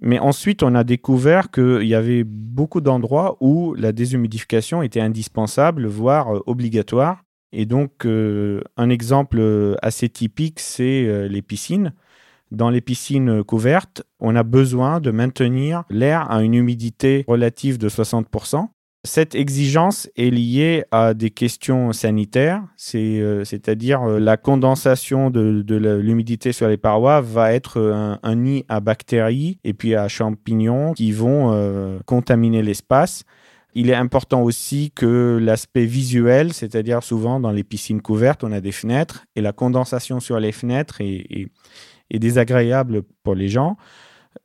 Mais 0.01 0.19
ensuite, 0.19 0.63
on 0.63 0.75
a 0.75 0.85
découvert 0.85 1.51
qu'il 1.51 1.87
y 1.87 1.95
avait 1.95 2.25
beaucoup 2.25 2.81
d'endroits 2.81 3.37
où 3.41 3.75
la 3.75 3.93
déshumidification 3.93 4.83
était 4.83 5.01
indispensable, 5.01 5.87
voire 5.87 6.43
obligatoire. 6.47 7.26
Et 7.53 7.67
donc, 7.67 8.07
un 8.07 8.91
exemple 8.91 9.77
assez 9.81 10.09
typique, 10.09 10.61
c'est 10.61 11.29
les 11.29 11.43
piscines. 11.43 11.93
Dans 12.51 12.71
les 12.71 12.81
piscines 12.81 13.43
couvertes, 13.43 14.03
on 14.21 14.37
a 14.37 14.43
besoin 14.43 15.01
de 15.01 15.11
maintenir 15.11 15.85
l'air 15.91 16.31
à 16.31 16.43
une 16.43 16.55
humidité 16.55 17.25
relative 17.27 17.79
de 17.79 17.89
60%. 17.89 18.69
Cette 19.07 19.37
exigence 19.37 20.11
est 20.17 20.31
liée 20.31 20.85
à 20.91 21.15
des 21.15 21.31
questions 21.31 21.93
sanitaires, 21.93 22.65
euh, 22.97 23.45
c'est-à-dire 23.45 24.03
euh, 24.03 24.19
la 24.19 24.37
condensation 24.37 25.31
de, 25.31 25.65
l'humidité 26.01 26.51
sur 26.51 26.67
les 26.67 26.77
parois 26.77 27.21
va 27.21 27.53
être 27.53 27.81
un, 28.23 28.35
nid 28.35 28.65
à 28.69 28.81
bactéries 28.81 29.59
et 29.63 29.75
puis 29.75 29.95
à 29.95 30.09
champignons 30.09 30.93
qui 30.95 31.13
vont 31.13 31.53
euh, 31.53 32.01
contaminer 32.05 32.63
l'espace. 32.63 33.23
Il 33.79 33.91
est 33.91 33.95
important 33.95 34.43
aussi 34.43 34.91
que 34.95 35.39
l'aspect 35.41 35.85
visuel, 35.85 36.55
c'est-à-dire 36.55 37.03
souvent 37.03 37.41
dans 37.41 37.53
les 37.53 37.63
piscines 37.63 38.01
couvertes, 38.01 38.43
on 38.43 38.51
a 38.51 38.63
des 38.63 38.73
fenêtres 38.73 39.27
et 39.37 39.43
la 39.43 39.53
condensation 39.53 40.19
sur 40.19 40.41
les 40.41 40.51
fenêtres 40.51 41.03
est, 41.03 41.51
est 42.11 42.19
désagréable 42.19 43.03
pour 43.23 43.35
les 43.35 43.49
gens. 43.49 43.77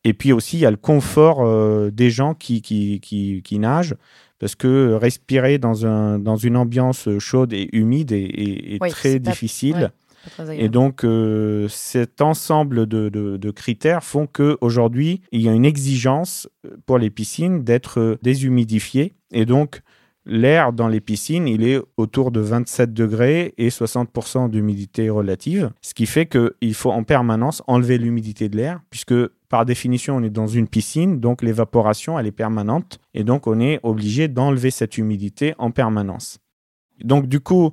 Et 0.03 0.13
puis 0.13 0.33
aussi, 0.33 0.57
il 0.57 0.61
y 0.61 0.65
a 0.65 0.71
le 0.71 0.77
confort 0.77 1.45
euh, 1.45 1.91
des 1.91 2.09
gens 2.09 2.33
qui, 2.33 2.61
qui, 2.61 2.99
qui, 2.99 3.59
nagent, 3.59 3.95
parce 4.39 4.55
que 4.55 4.93
respirer 4.93 5.57
dans, 5.59 5.85
un, 5.85 6.17
dans 6.19 6.35
une 6.35 6.57
ambiance 6.57 7.07
chaude 7.19 7.53
et 7.53 7.69
humide 7.71 8.11
est, 8.11 8.79
très 8.89 9.19
difficile. 9.19 9.91
Et 10.51 10.69
donc, 10.69 11.03
euh, 11.03 11.67
cet 11.67 12.21
ensemble 12.21 12.87
de, 12.87 13.09
de, 13.09 13.51
critères 13.51 14.03
font 14.03 14.27
qu'aujourd'hui, 14.27 15.21
il 15.31 15.41
y 15.41 15.49
a 15.49 15.53
une 15.53 15.65
exigence 15.65 16.49
pour 16.85 16.97
les 16.97 17.09
piscines 17.09 17.63
d'être 17.63 18.17
déshumidifiées. 18.21 19.13
Et 19.31 19.45
donc, 19.45 19.81
L'air 20.25 20.71
dans 20.71 20.87
les 20.87 21.01
piscines, 21.01 21.47
il 21.47 21.63
est 21.63 21.81
autour 21.97 22.29
de 22.29 22.39
27 22.39 22.93
degrés 22.93 23.55
et 23.57 23.69
60% 23.69 24.51
d'humidité 24.51 25.09
relative, 25.09 25.71
ce 25.81 25.95
qui 25.95 26.05
fait 26.05 26.27
qu'il 26.27 26.75
faut 26.75 26.91
en 26.91 27.03
permanence 27.03 27.63
enlever 27.65 27.97
l'humidité 27.97 28.47
de 28.47 28.55
l'air, 28.55 28.81
puisque 28.91 29.15
par 29.49 29.65
définition, 29.65 30.17
on 30.17 30.23
est 30.23 30.29
dans 30.29 30.45
une 30.45 30.67
piscine, 30.67 31.19
donc 31.19 31.41
l'évaporation, 31.41 32.19
elle 32.19 32.27
est 32.27 32.31
permanente, 32.31 32.99
et 33.15 33.23
donc 33.23 33.47
on 33.47 33.59
est 33.59 33.79
obligé 33.81 34.27
d'enlever 34.27 34.69
cette 34.69 34.99
humidité 34.99 35.55
en 35.57 35.71
permanence. 35.71 36.37
Donc 37.03 37.25
du 37.25 37.39
coup, 37.39 37.71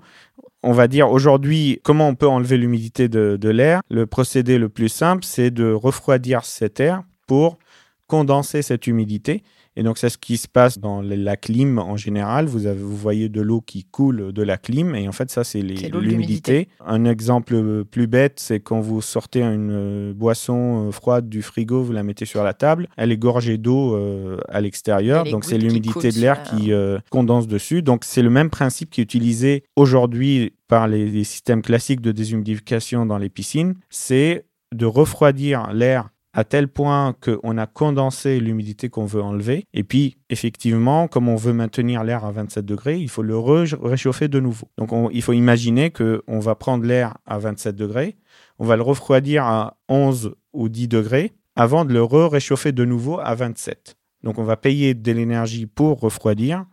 on 0.62 0.72
va 0.72 0.88
dire 0.88 1.10
aujourd'hui 1.10 1.80
comment 1.84 2.08
on 2.08 2.14
peut 2.14 2.28
enlever 2.28 2.56
l'humidité 2.56 3.08
de, 3.08 3.48
l'air. 3.48 3.80
Le 3.90 4.06
procédé 4.06 4.58
le 4.58 4.68
plus 4.68 4.88
simple, 4.88 5.24
c'est 5.24 5.50
de 5.50 5.72
refroidir 5.72 6.44
cet 6.44 6.80
air 6.80 7.02
pour 7.26 7.58
condenser 8.06 8.62
cette 8.62 8.86
humidité 8.86 9.42
et 9.78 9.84
donc, 9.84 9.96
c'est 9.96 10.08
ce 10.08 10.18
qui 10.18 10.38
se 10.38 10.48
passe 10.48 10.80
dans 10.80 11.02
la 11.02 11.36
clim 11.36 11.78
en 11.78 11.96
général. 11.96 12.46
Vous, 12.46 12.66
avez, 12.66 12.80
vous 12.80 12.96
voyez 12.96 13.28
de 13.28 13.40
l'eau 13.40 13.60
qui 13.60 13.84
coule 13.84 14.32
de 14.32 14.42
la 14.42 14.56
clim. 14.58 14.96
Et 14.96 15.06
en 15.06 15.12
fait, 15.12 15.30
ça, 15.30 15.44
c'est 15.44 15.62
l'humidité. 15.62 16.66
Un 16.84 17.04
exemple 17.04 17.84
plus 17.84 18.08
bête, 18.08 18.40
c'est 18.40 18.58
quand 18.58 18.80
vous 18.80 19.00
sortez 19.00 19.40
une 19.40 19.70
euh, 19.70 20.12
boisson 20.12 20.88
euh, 20.88 20.90
froide 20.90 21.28
du 21.28 21.42
frigo, 21.42 21.80
vous 21.80 21.92
la 21.92 22.02
mettez 22.02 22.24
sur 22.24 22.42
la 22.42 22.54
table. 22.54 22.88
Elle 22.96 23.12
est 23.12 23.16
gorgée 23.16 23.56
d'eau 23.56 23.94
euh, 23.94 24.38
à 24.48 24.60
l'extérieur. 24.60 25.22
Donc, 25.22 25.44
c'est 25.44 25.58
l'humidité 25.58 26.10
de 26.10 26.18
l'air 26.18 26.42
qui 26.42 26.72
condense 27.08 27.46
dessus. 27.46 27.80
Donc, 27.80 28.02
c'est 28.04 28.22
le 28.22 28.30
même 28.30 28.50
principe 28.50 28.90
qui 28.90 29.00
est 29.00 29.04
utilisé 29.04 29.62
aujourd'hui 29.76 30.54
par 30.66 30.88
les, 30.88 31.06
les 31.08 31.22
systèmes 31.22 31.62
classiques 31.62 32.00
de 32.00 32.10
déshumidification 32.10 33.06
dans 33.06 33.18
les 33.18 33.28
piscines. 33.28 33.74
C'est 33.90 34.44
de 34.74 34.86
refroidir 34.86 35.72
l'air 35.72 36.10
à 36.38 36.44
tel 36.44 36.68
point 36.68 37.16
qu'on 37.20 37.58
a 37.58 37.66
condensé 37.66 38.38
l'humidité 38.38 38.88
qu'on 38.88 39.06
veut 39.06 39.20
enlever. 39.20 39.66
Et 39.74 39.82
puis, 39.82 40.18
effectivement, 40.30 41.08
comme 41.08 41.28
on 41.28 41.34
veut 41.34 41.52
maintenir 41.52 42.04
l'air 42.04 42.24
à 42.24 42.30
27 42.30 42.64
degrés, 42.64 42.96
il 42.96 43.08
faut 43.08 43.24
le 43.24 43.36
réchauffer 43.36 44.28
de 44.28 44.38
nouveau. 44.38 44.68
Donc, 44.78 44.92
il 45.12 45.20
faut 45.20 45.32
imaginer 45.32 45.90
qu'on 45.90 46.38
va 46.38 46.54
prendre 46.54 46.84
l'air 46.84 47.18
à 47.26 47.40
27 47.40 47.74
degrés, 47.74 48.18
on 48.60 48.66
va 48.66 48.76
le 48.76 48.82
refroidir 48.82 49.42
à 49.46 49.78
11 49.88 50.36
ou 50.52 50.68
10 50.68 50.86
degrés 50.86 51.32
avant 51.56 51.84
de 51.84 51.92
le 51.92 52.04
réchauffer 52.04 52.70
de 52.70 52.84
nouveau 52.84 53.18
à 53.18 53.34
27. 53.34 53.96
Donc, 54.22 54.38
on 54.38 54.44
va 54.44 54.56
payer 54.56 54.94
de 54.94 55.10
l'énergie 55.10 55.66
pour 55.66 55.98
refroidir, 55.98 56.66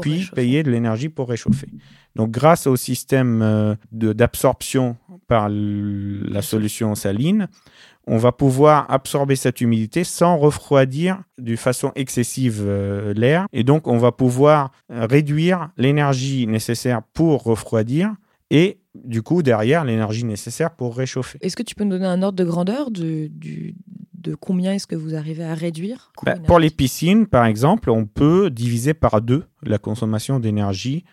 puis 0.00 0.28
payer 0.34 0.64
de 0.64 0.70
l'énergie 0.72 1.08
pour 1.08 1.28
réchauffer. 1.28 1.68
Donc, 2.16 2.32
grâce 2.32 2.66
au 2.66 2.74
système 2.74 3.40
euh, 3.40 3.74
d'absorption 3.92 4.96
par 5.28 5.48
la 5.48 6.42
solution 6.42 6.94
saline, 6.94 7.48
on 8.06 8.16
va 8.16 8.32
pouvoir 8.32 8.90
absorber 8.90 9.36
cette 9.36 9.60
humidité 9.60 10.04
sans 10.04 10.36
refroidir 10.36 11.22
de 11.38 11.56
façon 11.56 11.92
excessive 11.94 12.62
euh, 12.64 13.14
l'air. 13.14 13.46
Et 13.52 13.64
donc, 13.64 13.86
on 13.86 13.98
va 13.98 14.12
pouvoir 14.12 14.72
euh, 14.90 15.06
réduire 15.06 15.70
l'énergie 15.76 16.46
nécessaire 16.46 17.02
pour 17.14 17.44
refroidir 17.44 18.14
et 18.50 18.78
du 18.94 19.22
coup, 19.22 19.42
derrière, 19.42 19.84
l'énergie 19.84 20.24
nécessaire 20.24 20.72
pour 20.72 20.94
réchauffer. 20.94 21.38
Est-ce 21.40 21.56
que 21.56 21.62
tu 21.62 21.74
peux 21.74 21.84
nous 21.84 21.90
donner 21.90 22.06
un 22.06 22.22
ordre 22.22 22.36
de 22.36 22.44
grandeur 22.44 22.90
de, 22.90 23.30
de 23.32 24.34
combien 24.34 24.74
est-ce 24.74 24.86
que 24.86 24.94
vous 24.94 25.14
arrivez 25.14 25.44
à 25.44 25.54
réduire 25.54 26.12
bah, 26.22 26.34
Pour 26.46 26.58
les 26.58 26.68
piscines, 26.68 27.26
par 27.26 27.46
exemple, 27.46 27.88
on 27.88 28.04
peut 28.04 28.50
diviser 28.50 28.92
par 28.92 29.22
deux 29.22 29.44
la 29.62 29.78
consommation 29.78 30.38
d'énergie 30.38 31.04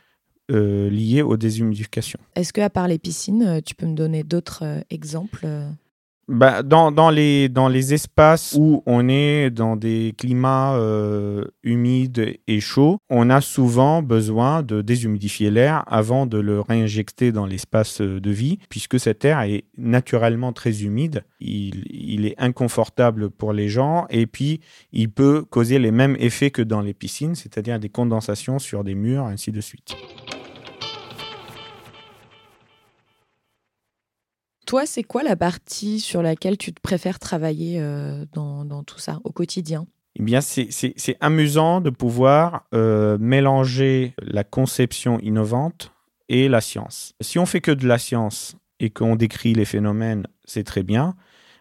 euh, 0.51 0.89
liée 0.89 1.21
aux 1.21 1.37
déshumidifications. 1.37 2.19
Est-ce 2.35 2.51
que 2.51 2.59
à 2.59 2.69
part 2.69 2.89
les 2.89 2.99
piscines, 2.99 3.61
tu 3.65 3.75
peux 3.75 3.85
me 3.85 3.95
donner 3.95 4.23
d'autres 4.23 4.83
exemples 4.89 5.47
bah, 6.29 6.61
dans, 6.61 6.91
dans, 6.91 7.09
les, 7.09 7.49
dans 7.49 7.67
les 7.67 7.95
espaces 7.95 8.55
où 8.57 8.83
on 8.85 9.09
est 9.09 9.49
dans 9.49 9.75
des 9.75 10.13
climats 10.15 10.75
euh, 10.75 11.43
humides 11.63 12.37
et 12.47 12.59
chauds, 12.59 12.99
on 13.09 13.31
a 13.31 13.41
souvent 13.41 14.03
besoin 14.03 14.61
de 14.61 14.83
déshumidifier 14.83 15.49
l'air 15.49 15.83
avant 15.87 16.27
de 16.27 16.37
le 16.37 16.61
réinjecter 16.61 17.31
dans 17.31 17.47
l'espace 17.47 17.99
de 17.99 18.31
vie, 18.31 18.59
puisque 18.69 18.99
cet 18.99 19.25
air 19.25 19.41
est 19.41 19.63
naturellement 19.77 20.53
très 20.53 20.83
humide. 20.83 21.23
Il, 21.39 21.85
il 21.89 22.27
est 22.27 22.35
inconfortable 22.37 23.31
pour 23.31 23.51
les 23.51 23.67
gens 23.67 24.05
et 24.11 24.27
puis 24.27 24.59
il 24.91 25.09
peut 25.09 25.43
causer 25.49 25.79
les 25.79 25.91
mêmes 25.91 26.15
effets 26.19 26.51
que 26.51 26.61
dans 26.61 26.81
les 26.81 26.93
piscines, 26.93 27.33
c'est-à-dire 27.33 27.79
des 27.79 27.89
condensations 27.89 28.59
sur 28.59 28.83
des 28.83 28.93
murs, 28.93 29.25
ainsi 29.25 29.51
de 29.51 29.61
suite. 29.61 29.95
Toi, 34.69 34.85
c'est 34.85 35.01
quoi 35.01 35.23
la 35.23 35.35
partie 35.35 35.99
sur 35.99 36.21
laquelle 36.21 36.55
tu 36.55 36.71
te 36.71 36.79
préfères 36.79 37.17
travailler 37.17 37.81
euh, 37.81 38.23
dans, 38.33 38.83
tout 38.83 38.99
ça 38.99 39.19
au 39.23 39.31
quotidien? 39.31 39.87
Eh 40.15 40.21
bien, 40.21 40.41
c'est 40.41 41.17
amusant 41.21 41.81
de 41.81 41.89
pouvoir 41.89 42.67
euh, 42.75 43.17
mélanger 43.19 44.13
la 44.21 44.43
conception 44.43 45.19
innovante 45.21 45.91
et 46.27 46.47
la 46.47 46.61
science. 46.61 47.15
Si 47.19 47.39
on 47.39 47.47
fait 47.47 47.61
que 47.61 47.71
de 47.71 47.87
la 47.87 47.97
science 47.97 48.57
et 48.79 48.91
qu'on 48.91 49.15
décrit 49.15 49.55
les 49.55 49.65
phénomènes, 49.65 50.27
c'est 50.45 50.65
très 50.65 50.83
bien. 50.83 51.15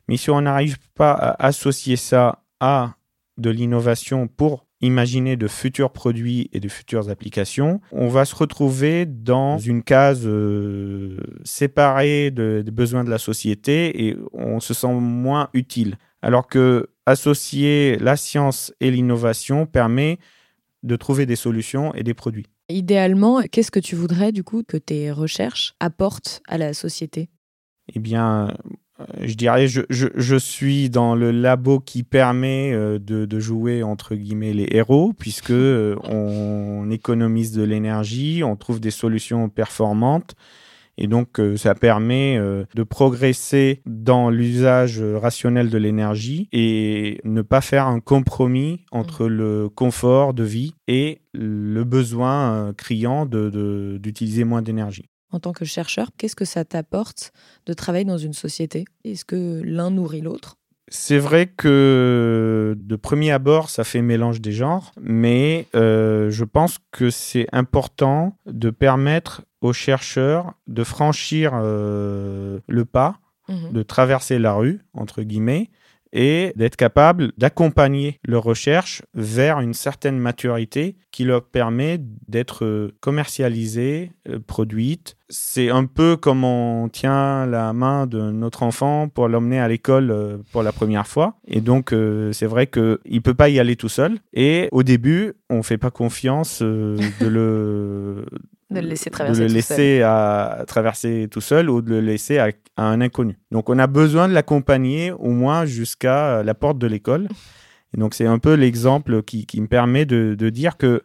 Mais 0.07 0.19
si 0.19 0.29
on 0.29 0.43
n'arrive 0.43 0.77
pas 0.95 1.12
à 1.12 1.47
associer 1.47 1.97
ça 1.97 2.45
à 2.61 2.93
de 3.38 3.49
l'innovation 3.49 4.29
pour 4.29 4.67
imaginer 4.80 5.37
de 5.37 5.49
futurs 5.49 5.90
produits 5.90 6.49
et 6.52 6.61
de 6.61 6.68
futures 6.68 7.11
applications, 7.11 7.80
on 7.92 8.08
va 8.08 8.25
se 8.25 8.35
retrouver 8.35 9.06
dans 9.06 9.58
une 9.58 9.82
case 9.82 10.23
euh, 10.25 11.18
séparée 11.44 12.30
des 12.30 12.62
besoins 12.62 13.04
de 13.04 13.11
la 13.11 13.18
société 13.18 14.06
et 14.06 14.16
on 14.32 14.61
se 14.61 14.75
sent 14.75 14.92
moins 14.92 15.49
utile. 15.54 15.97
Alors 16.23 16.47
que 16.47 16.88
associer 17.06 17.97
la 18.00 18.16
science 18.16 18.73
et 18.80 18.90
l'innovation 18.90 19.66
permet 19.66 20.18
de 20.82 20.97
trouver 20.97 21.26
des 21.26 21.37
solutions 21.37 21.94
et 21.94 22.02
des 22.02 22.14
produits. 22.14 22.47
Idéalement, 22.68 23.40
qu'est-ce 23.50 23.70
que 23.70 23.80
tu 23.80 23.97
voudrais 23.97 24.30
du 24.30 24.44
coup 24.44 24.62
que 24.62 24.76
tes 24.76 25.11
recherches 25.11 25.75
apportent 25.80 26.42
à 26.47 26.58
la 26.58 26.75
société? 26.75 27.30
Eh 27.94 27.99
bien, 27.99 28.54
je 29.21 29.35
dirais, 29.35 29.69
je, 29.69 29.83
je, 29.90 30.09
je, 30.14 30.37
suis 30.37 30.90
dans 30.90 31.14
le 31.14 31.31
labo 31.31 31.78
qui 31.78 32.02
permet 32.02 32.73
euh, 32.73 32.99
de, 32.99 33.26
de, 33.26 33.40
jouer 33.40 33.83
entre 33.83 34.17
guillemets 34.17 34.52
les 34.52 34.67
héros, 34.73 35.12
puisque 35.12 35.50
euh, 35.50 35.97
on 36.05 36.90
économise 36.90 37.52
de 37.52 37.62
l'énergie, 37.62 38.43
on 38.45 38.57
trouve 38.57 38.81
des 38.81 38.90
solutions 38.90 39.49
performantes, 39.49 40.35
et 40.97 41.07
donc 41.07 41.38
euh, 41.38 41.57
ça 41.57 41.76
permet 41.76 42.40
de 42.75 42.83
progresser 42.83 43.83
dans 43.87 44.31
l'usage 44.31 45.00
rationnel 45.00 45.71
de 45.71 45.78
l'énergie 45.78 46.49
et 46.52 47.21
ne 47.23 47.43
pas 47.43 47.61
faire 47.61 47.87
un 47.87 48.00
compromis 48.00 48.85
entre 48.90 49.26
mmh. 49.26 49.28
le 49.28 49.69
confort 49.69 50.35
de 50.35 50.43
vie 50.43 50.75
et 50.88 51.21
le 51.33 51.85
besoin 51.85 52.73
criant 52.76 53.26
d'utiliser 53.26 54.43
de, 54.43 54.49
moins 54.49 54.62
d'énergie 54.62 55.09
en 55.30 55.40
tant 55.40 55.52
que 55.52 55.64
chercheur, 55.64 56.11
qu'est-ce 56.16 56.37
que 56.37 56.44
ça 56.44 56.64
t'apporte 56.64 57.32
de 57.66 57.73
travailler 57.73 58.04
dans 58.04 58.18
une 58.18 58.32
société? 58.32 58.85
Est-ce 59.04 59.25
que 59.25 59.62
l'un 59.64 59.90
nourrit 59.90 60.20
l'autre? 60.20 60.56
C'est 60.90 61.18
vrai 61.18 61.47
que 61.47 62.75
de 62.78 62.97
premier 62.97 63.30
abord, 63.30 63.68
ça 63.68 63.85
fait 63.85 64.00
mélange 64.00 64.40
des 64.40 64.52
genres, 64.52 64.92
mais 65.00 65.66
euh, 65.75 66.30
je 66.30 66.44
pense 66.44 66.78
que 66.92 67.11
c'est 67.11 67.47
important 67.52 68.37
de 68.47 68.70
permettre 68.70 69.42
aux 69.61 69.75
chercheurs 69.75 70.54
de 70.66 70.85
franchir 70.85 71.52
euh, 71.54 72.61
le 72.66 72.85
pas, 72.85 73.18
mmh 73.49 73.73
de 73.73 73.82
traverser 73.82 74.38
la 74.38 74.52
rue, 74.52 74.80
entre 74.92 75.23
guillemets, 75.23 75.70
et 76.12 76.53
d'être 76.57 76.77
capable 76.77 77.33
d'accompagner 77.37 78.21
leur 78.27 78.43
recherche 78.43 79.03
vers 79.15 79.61
une 79.61 79.75
certaine 79.75 80.19
maturité 80.19 80.97
qui 81.11 81.25
leur 81.25 81.45
permet 81.45 81.99
d'être 82.29 82.93
commercialisée, 83.00 84.12
euh, 84.29 84.38
produite. 84.47 85.17
C'est 85.29 85.71
un 85.71 85.85
peu 85.85 86.17
comme 86.17 86.45
on 86.45 86.88
tient 86.88 87.47
la 87.47 87.73
main 87.73 88.07
de 88.07 88.31
notre 88.31 88.62
enfant 88.62 89.09
pour 89.09 89.29
l'emmener 89.29 89.59
à 89.59 89.69
l'école 89.69 90.11
euh, 90.11 90.38
pour 90.53 90.62
la 90.62 90.73
première 90.73 91.07
fois. 91.07 91.37
Et 91.47 91.61
donc, 91.61 91.93
euh, 91.93 92.33
c'est 92.33 92.47
vrai 92.47 92.67
qu'il 92.67 92.99
ne 93.11 93.19
peut 93.21 93.35
pas 93.35 93.49
y 93.49 93.59
aller 93.59 93.77
tout 93.77 93.88
seul. 93.88 94.19
Et 94.33 94.69
au 94.73 94.83
début, 94.83 95.35
on 95.50 95.59
ne 95.59 95.62
fait 95.62 95.79
pas 95.79 95.91
confiance 95.91 96.62
de 96.62 97.27
le 97.27 98.25
de 98.71 98.81
le 98.81 98.89
laisser 98.89 99.11
traverser, 99.11 99.41
de 99.41 99.47
le 99.47 99.53
laisser 99.53 100.03
À, 100.03 100.65
traverser 100.67 101.29
tout 101.31 101.41
seul 101.41 101.71
ou 101.71 101.81
de 101.81 101.91
le 101.91 102.01
laisser 102.01 102.39
à, 102.39 102.51
un 102.77 103.01
inconnu. 103.01 103.39
Donc 103.51 103.71
on 103.71 103.79
a 103.79 103.87
besoin 103.87 104.29
de 104.29 104.35
l'accompagner 104.35 105.13
au 105.13 105.31
moins 105.31 105.65
jusqu'à 105.65 106.43
la 106.43 106.55
porte 106.55 106.79
de 106.79 106.87
l'école. 106.87 107.29
Et 107.95 108.01
donc 108.01 108.15
c'est 108.15 108.27
un 108.27 108.39
peu 108.39 108.55
l'exemple 108.55 109.23
qui, 109.23 109.47
qui, 109.47 109.61
me 109.61 109.67
permet 109.67 110.05
de, 110.05 110.35
de, 110.39 110.51
dire 110.51 110.77
que 110.77 111.03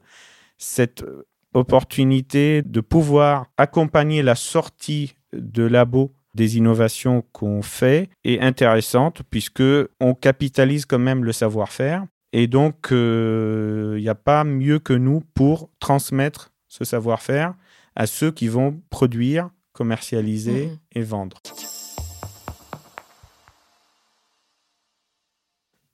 cette 0.57 1.05
opportunité 1.53 2.61
de 2.61 2.81
pouvoir 2.81 3.47
accompagner 3.57 4.21
la 4.21 4.35
sortie 4.35 5.15
de 5.31 5.63
labo 5.63 6.13
des 6.35 6.57
innovations 6.57 7.23
qu'on 7.31 7.61
fait 7.61 8.09
est 8.23 8.39
intéressante 8.39 9.21
puisque 9.29 9.63
on 9.99 10.13
capitalise 10.13 10.85
quand 10.85 10.99
même 10.99 11.23
le 11.23 11.31
savoir-faire 11.31 12.05
et 12.33 12.47
donc 12.47 12.87
il 12.89 12.97
euh, 12.97 13.99
n'y 13.99 14.09
a 14.09 14.15
pas 14.15 14.43
mieux 14.43 14.79
que 14.79 14.93
nous 14.93 15.21
pour 15.35 15.69
transmettre 15.79 16.51
ce 16.73 16.83
savoir-faire 16.85 17.53
à 17.95 18.07
ceux 18.07 18.31
qui 18.31 18.47
vont 18.47 18.81
produire, 18.89 19.51
commercialiser 19.73 20.65
mhm. 20.65 20.77
et 20.93 21.01
vendre. 21.03 21.37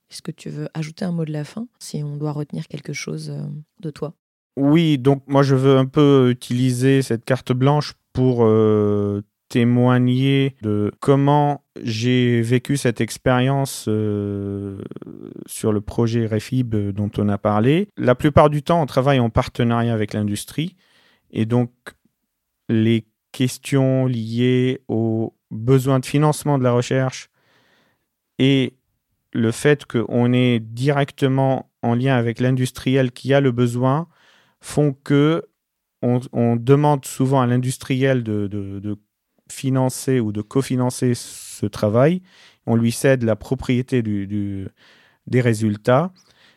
Est-ce 0.10 0.22
que 0.22 0.32
tu 0.32 0.50
veux 0.50 0.70
ajouter 0.74 1.04
un 1.04 1.12
mot 1.12 1.26
de 1.26 1.34
la 1.34 1.44
fin 1.44 1.68
si 1.80 2.02
on 2.02 2.16
doit 2.16 2.32
retenir 2.32 2.70
quelque 2.70 2.94
chose 2.94 3.30
euh, 3.30 3.44
de 3.82 3.90
toi? 3.90 4.14
Oui, 4.56 4.98
donc 4.98 5.22
moi 5.28 5.44
je 5.44 5.56
veux 5.56 5.78
un 5.78 5.86
peu 5.86 6.30
utiliser 6.32 7.02
cette 7.02 7.26
carte 7.26 7.52
blanche 7.52 7.96
pour 8.14 8.46
euh, 8.46 9.22
témoigner 9.50 10.56
de 10.62 10.92
comment 11.00 11.64
j'ai 11.82 12.42
vécu 12.42 12.78
cette 12.78 13.02
expérience 13.02 13.86
euh, 13.88 14.82
sur 15.48 15.74
le 15.74 15.82
projet 15.82 16.28
Refib 16.28 16.76
dont 16.76 17.12
on 17.18 17.28
a 17.28 17.38
parlé. 17.38 17.90
La 17.98 18.16
plupart 18.16 18.50
du 18.50 18.62
temps, 18.62 18.82
on 18.82 18.86
travaille 18.86 19.20
en 19.20 19.30
partenariat 19.30 19.94
avec 19.94 20.14
l'industrie 20.14 20.76
et 21.32 21.46
donc 21.46 21.72
les 22.70 23.08
questions 23.32 24.06
liées 24.06 24.82
aux 24.88 25.36
besoins 25.52 26.00
de 26.00 26.06
financement 26.06 26.60
de 26.60 26.64
la 26.64 26.72
recherche 26.72 27.30
et 28.38 28.78
le 29.34 29.52
fait 29.52 29.86
qu'on 29.86 30.32
est 30.32 30.60
directement 30.60 31.72
en 31.82 31.96
lien 31.96 32.16
avec 32.16 32.40
l'industriel 32.40 33.12
qui 33.12 33.34
a 33.34 33.42
le 33.42 33.52
besoin 33.52 34.08
font 34.62 34.94
que 34.94 35.44
on, 36.02 36.56
demande 36.56 37.04
souvent 37.04 37.42
à 37.42 37.48
l'industriel 37.48 38.24
de 38.24 38.48
financer 39.52 40.20
ou 40.20 40.32
de 40.32 40.42
cofinancer 40.42 41.14
ce 41.16 41.66
travail. 41.66 42.22
On 42.66 42.76
lui 42.76 42.92
cède 42.92 43.24
la 43.24 43.36
propriété 43.36 44.02
du, 44.02 44.68
des 45.28 45.42
résultats, 45.42 46.12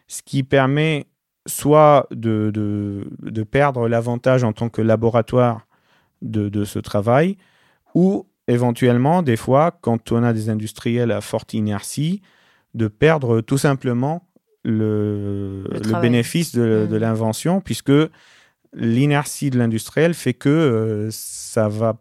ce 0.09 0.22
qui 0.22 0.42
permet 0.42 1.07
soit 1.46 2.07
de, 2.11 2.50
de, 2.55 3.42
perdre 3.42 3.88
l'avantage 3.88 4.44
en 4.44 4.52
tant 4.52 4.68
que 4.68 4.81
laboratoire 4.81 5.66
de, 6.20 6.48
de, 6.48 6.64
ce 6.64 6.78
travail, 6.78 7.37
ou 7.94 8.26
éventuellement, 8.46 9.22
des 9.22 9.37
fois, 9.37 9.76
quand 9.81 10.12
on 10.12 10.22
a 10.22 10.33
des 10.33 10.50
industriels 10.50 11.11
à 11.11 11.20
forte 11.20 11.55
inertie, 11.55 12.22
de 12.74 12.88
perdre 12.88 13.40
tout 13.40 13.59
simplement 13.59 14.28
le, 14.64 15.64
le, 15.64 16.00
bénéfice 16.00 16.55
de, 16.55 16.87
de 16.88 16.96
mmh. 16.96 17.00
l'invention, 17.00 17.61
puisque 17.61 17.92
l'inertie 18.72 19.50
de 19.50 19.59
l'industriel 19.59 20.14
fait 20.14 20.35
que 20.35 20.48
euh, 20.48 21.09
ça 21.11 21.68
va 21.68 22.00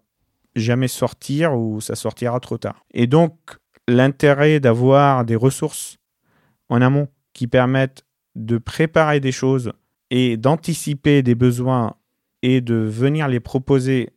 jamais 0.55 0.87
sortir 0.87 1.57
ou 1.57 1.81
ça 1.81 1.95
sortira 1.95 2.39
trop 2.39 2.57
tard. 2.57 2.85
Et 2.93 3.07
donc, 3.07 3.33
l'intérêt 3.87 4.59
d'avoir 4.59 5.25
des 5.25 5.35
ressources 5.35 5.97
en 6.69 6.81
amont 6.81 7.07
qui 7.33 7.47
permettent 7.47 8.03
de 8.35 8.57
préparer 8.57 9.19
des 9.19 9.31
choses 9.31 9.73
et 10.09 10.37
d'anticiper 10.37 11.23
des 11.23 11.35
besoins 11.35 11.95
et 12.41 12.61
de 12.61 12.75
venir 12.75 13.27
les 13.27 13.39
proposer 13.39 14.09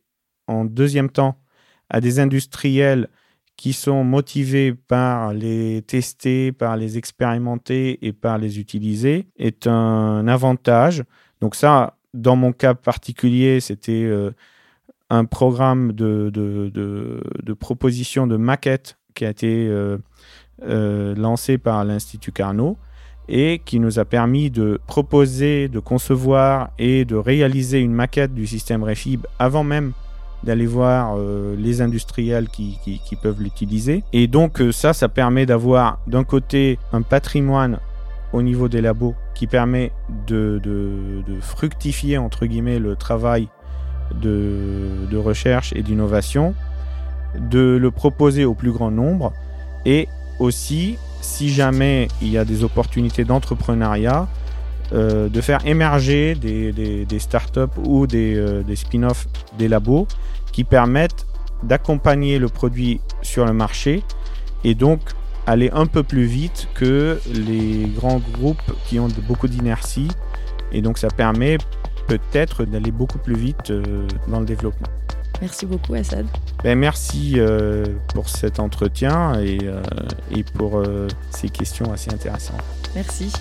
en 0.47 0.65
deuxième 0.65 1.09
temps 1.09 1.39
à 1.89 2.01
des 2.01 2.19
industriels 2.19 3.09
qui 3.57 3.73
sont 3.73 4.03
motivés 4.03 4.73
par 4.73 5.33
les 5.33 5.81
tester, 5.83 6.51
par 6.51 6.75
les 6.75 6.97
expérimenter 6.97 8.05
et 8.05 8.11
par 8.11 8.37
les 8.37 8.59
utiliser 8.59 9.27
est 9.37 9.67
un 9.67 10.27
avantage. 10.27 11.03
Donc 11.39 11.55
ça, 11.55 11.97
dans 12.13 12.35
mon 12.35 12.51
cas 12.51 12.73
particulier, 12.73 13.59
c'était 13.61 14.03
euh, 14.03 14.31
un 15.09 15.25
programme 15.25 15.91
de, 15.93 16.29
de, 16.33 16.71
de, 16.73 17.53
proposition 17.53 18.27
de 18.27 18.37
maquette 18.37 18.97
qui 19.13 19.25
a 19.25 19.29
été 19.29 19.67
euh, 19.67 19.97
euh, 20.63 21.15
lancé 21.15 21.57
par 21.57 21.85
l'Institut 21.85 22.31
Carnot 22.31 22.77
et 23.27 23.61
qui 23.65 23.79
nous 23.79 23.99
a 23.99 24.05
permis 24.05 24.51
de 24.51 24.79
proposer, 24.87 25.67
de 25.67 25.79
concevoir 25.79 26.69
et 26.77 27.05
de 27.05 27.15
réaliser 27.15 27.79
une 27.79 27.93
maquette 27.93 28.33
du 28.33 28.45
système 28.45 28.83
Refib 28.83 29.25
avant 29.39 29.63
même 29.63 29.93
d'aller 30.43 30.67
voir 30.67 31.15
euh, 31.17 31.55
les 31.57 31.81
industriels 31.81 32.49
qui, 32.49 32.77
qui, 32.83 33.15
peuvent 33.15 33.41
l'utiliser. 33.41 34.03
Et 34.13 34.27
donc 34.27 34.61
ça, 34.71 34.93
ça 34.93 35.09
permet 35.09 35.47
d'avoir 35.47 35.99
d'un 36.05 36.23
côté 36.23 36.77
un 36.93 37.01
patrimoine 37.01 37.79
au 38.31 38.41
niveau 38.41 38.67
des 38.67 38.81
labos 38.81 39.15
qui 39.33 39.47
permet 39.47 39.91
de, 40.27 40.59
de, 40.61 41.23
de 41.25 41.39
fructifier 41.39 42.17
entre 42.17 42.45
guillemets 42.45 42.79
le 42.79 42.95
travail 42.95 43.47
de, 44.13 45.17
recherche 45.17 45.73
et 45.75 45.81
d'innovation, 45.81 46.53
de 47.39 47.77
le 47.77 47.91
proposer 47.91 48.45
au 48.45 48.53
plus 48.53 48.71
grand 48.71 48.91
nombre 48.91 49.33
et 49.85 50.07
aussi, 50.39 50.97
si 51.21 51.49
jamais 51.49 52.07
il 52.21 52.29
y 52.29 52.37
a 52.37 52.45
des 52.45 52.63
opportunités 52.63 53.23
d'entrepreneuriat, 53.23 54.27
euh, 54.93 55.29
de 55.29 55.41
faire 55.41 55.65
émerger 55.65 56.35
des, 56.35 57.19
startups 57.19 57.59
ou 57.83 58.07
des, 58.07 58.35
euh, 58.35 58.61
des 58.61 58.75
spin-offs 58.75 59.27
des 59.57 59.67
labos 59.67 60.07
qui 60.51 60.63
permettent 60.63 61.25
d'accompagner 61.63 62.37
le 62.37 62.49
produit 62.49 62.99
sur 63.21 63.45
le 63.45 63.53
marché 63.53 64.03
et 64.63 64.75
donc 64.75 64.99
aller 65.47 65.69
un 65.73 65.85
peu 65.85 66.03
plus 66.03 66.25
vite 66.25 66.67
que 66.73 67.19
les 67.33 67.87
grands 67.95 68.21
groupes 68.33 68.61
qui 68.87 68.99
ont 68.99 69.07
beaucoup 69.27 69.47
d'inertie. 69.47 70.07
Et 70.71 70.81
donc 70.81 70.97
ça 70.97 71.07
permet 71.09 71.57
peut-être 72.07 72.65
d'aller 72.65 72.91
beaucoup 72.91 73.17
plus 73.17 73.35
vite 73.35 73.71
euh, 73.71 74.07
dans 74.27 74.39
le 74.39 74.45
développement. 74.45 74.87
Merci 75.41 75.65
beaucoup 75.65 75.93
Assad. 75.95 76.25
Ben, 76.63 76.77
merci 76.77 77.33
euh, 77.37 77.85
pour 78.13 78.29
cet 78.29 78.59
entretien 78.59 79.39
et, 79.41 79.59
euh, 79.63 79.81
et 80.31 80.43
pour 80.43 80.81
ces 81.31 81.49
questions 81.49 81.91
assez 81.91 82.13
intéressantes. 82.13 82.63
Merci. 82.95 83.31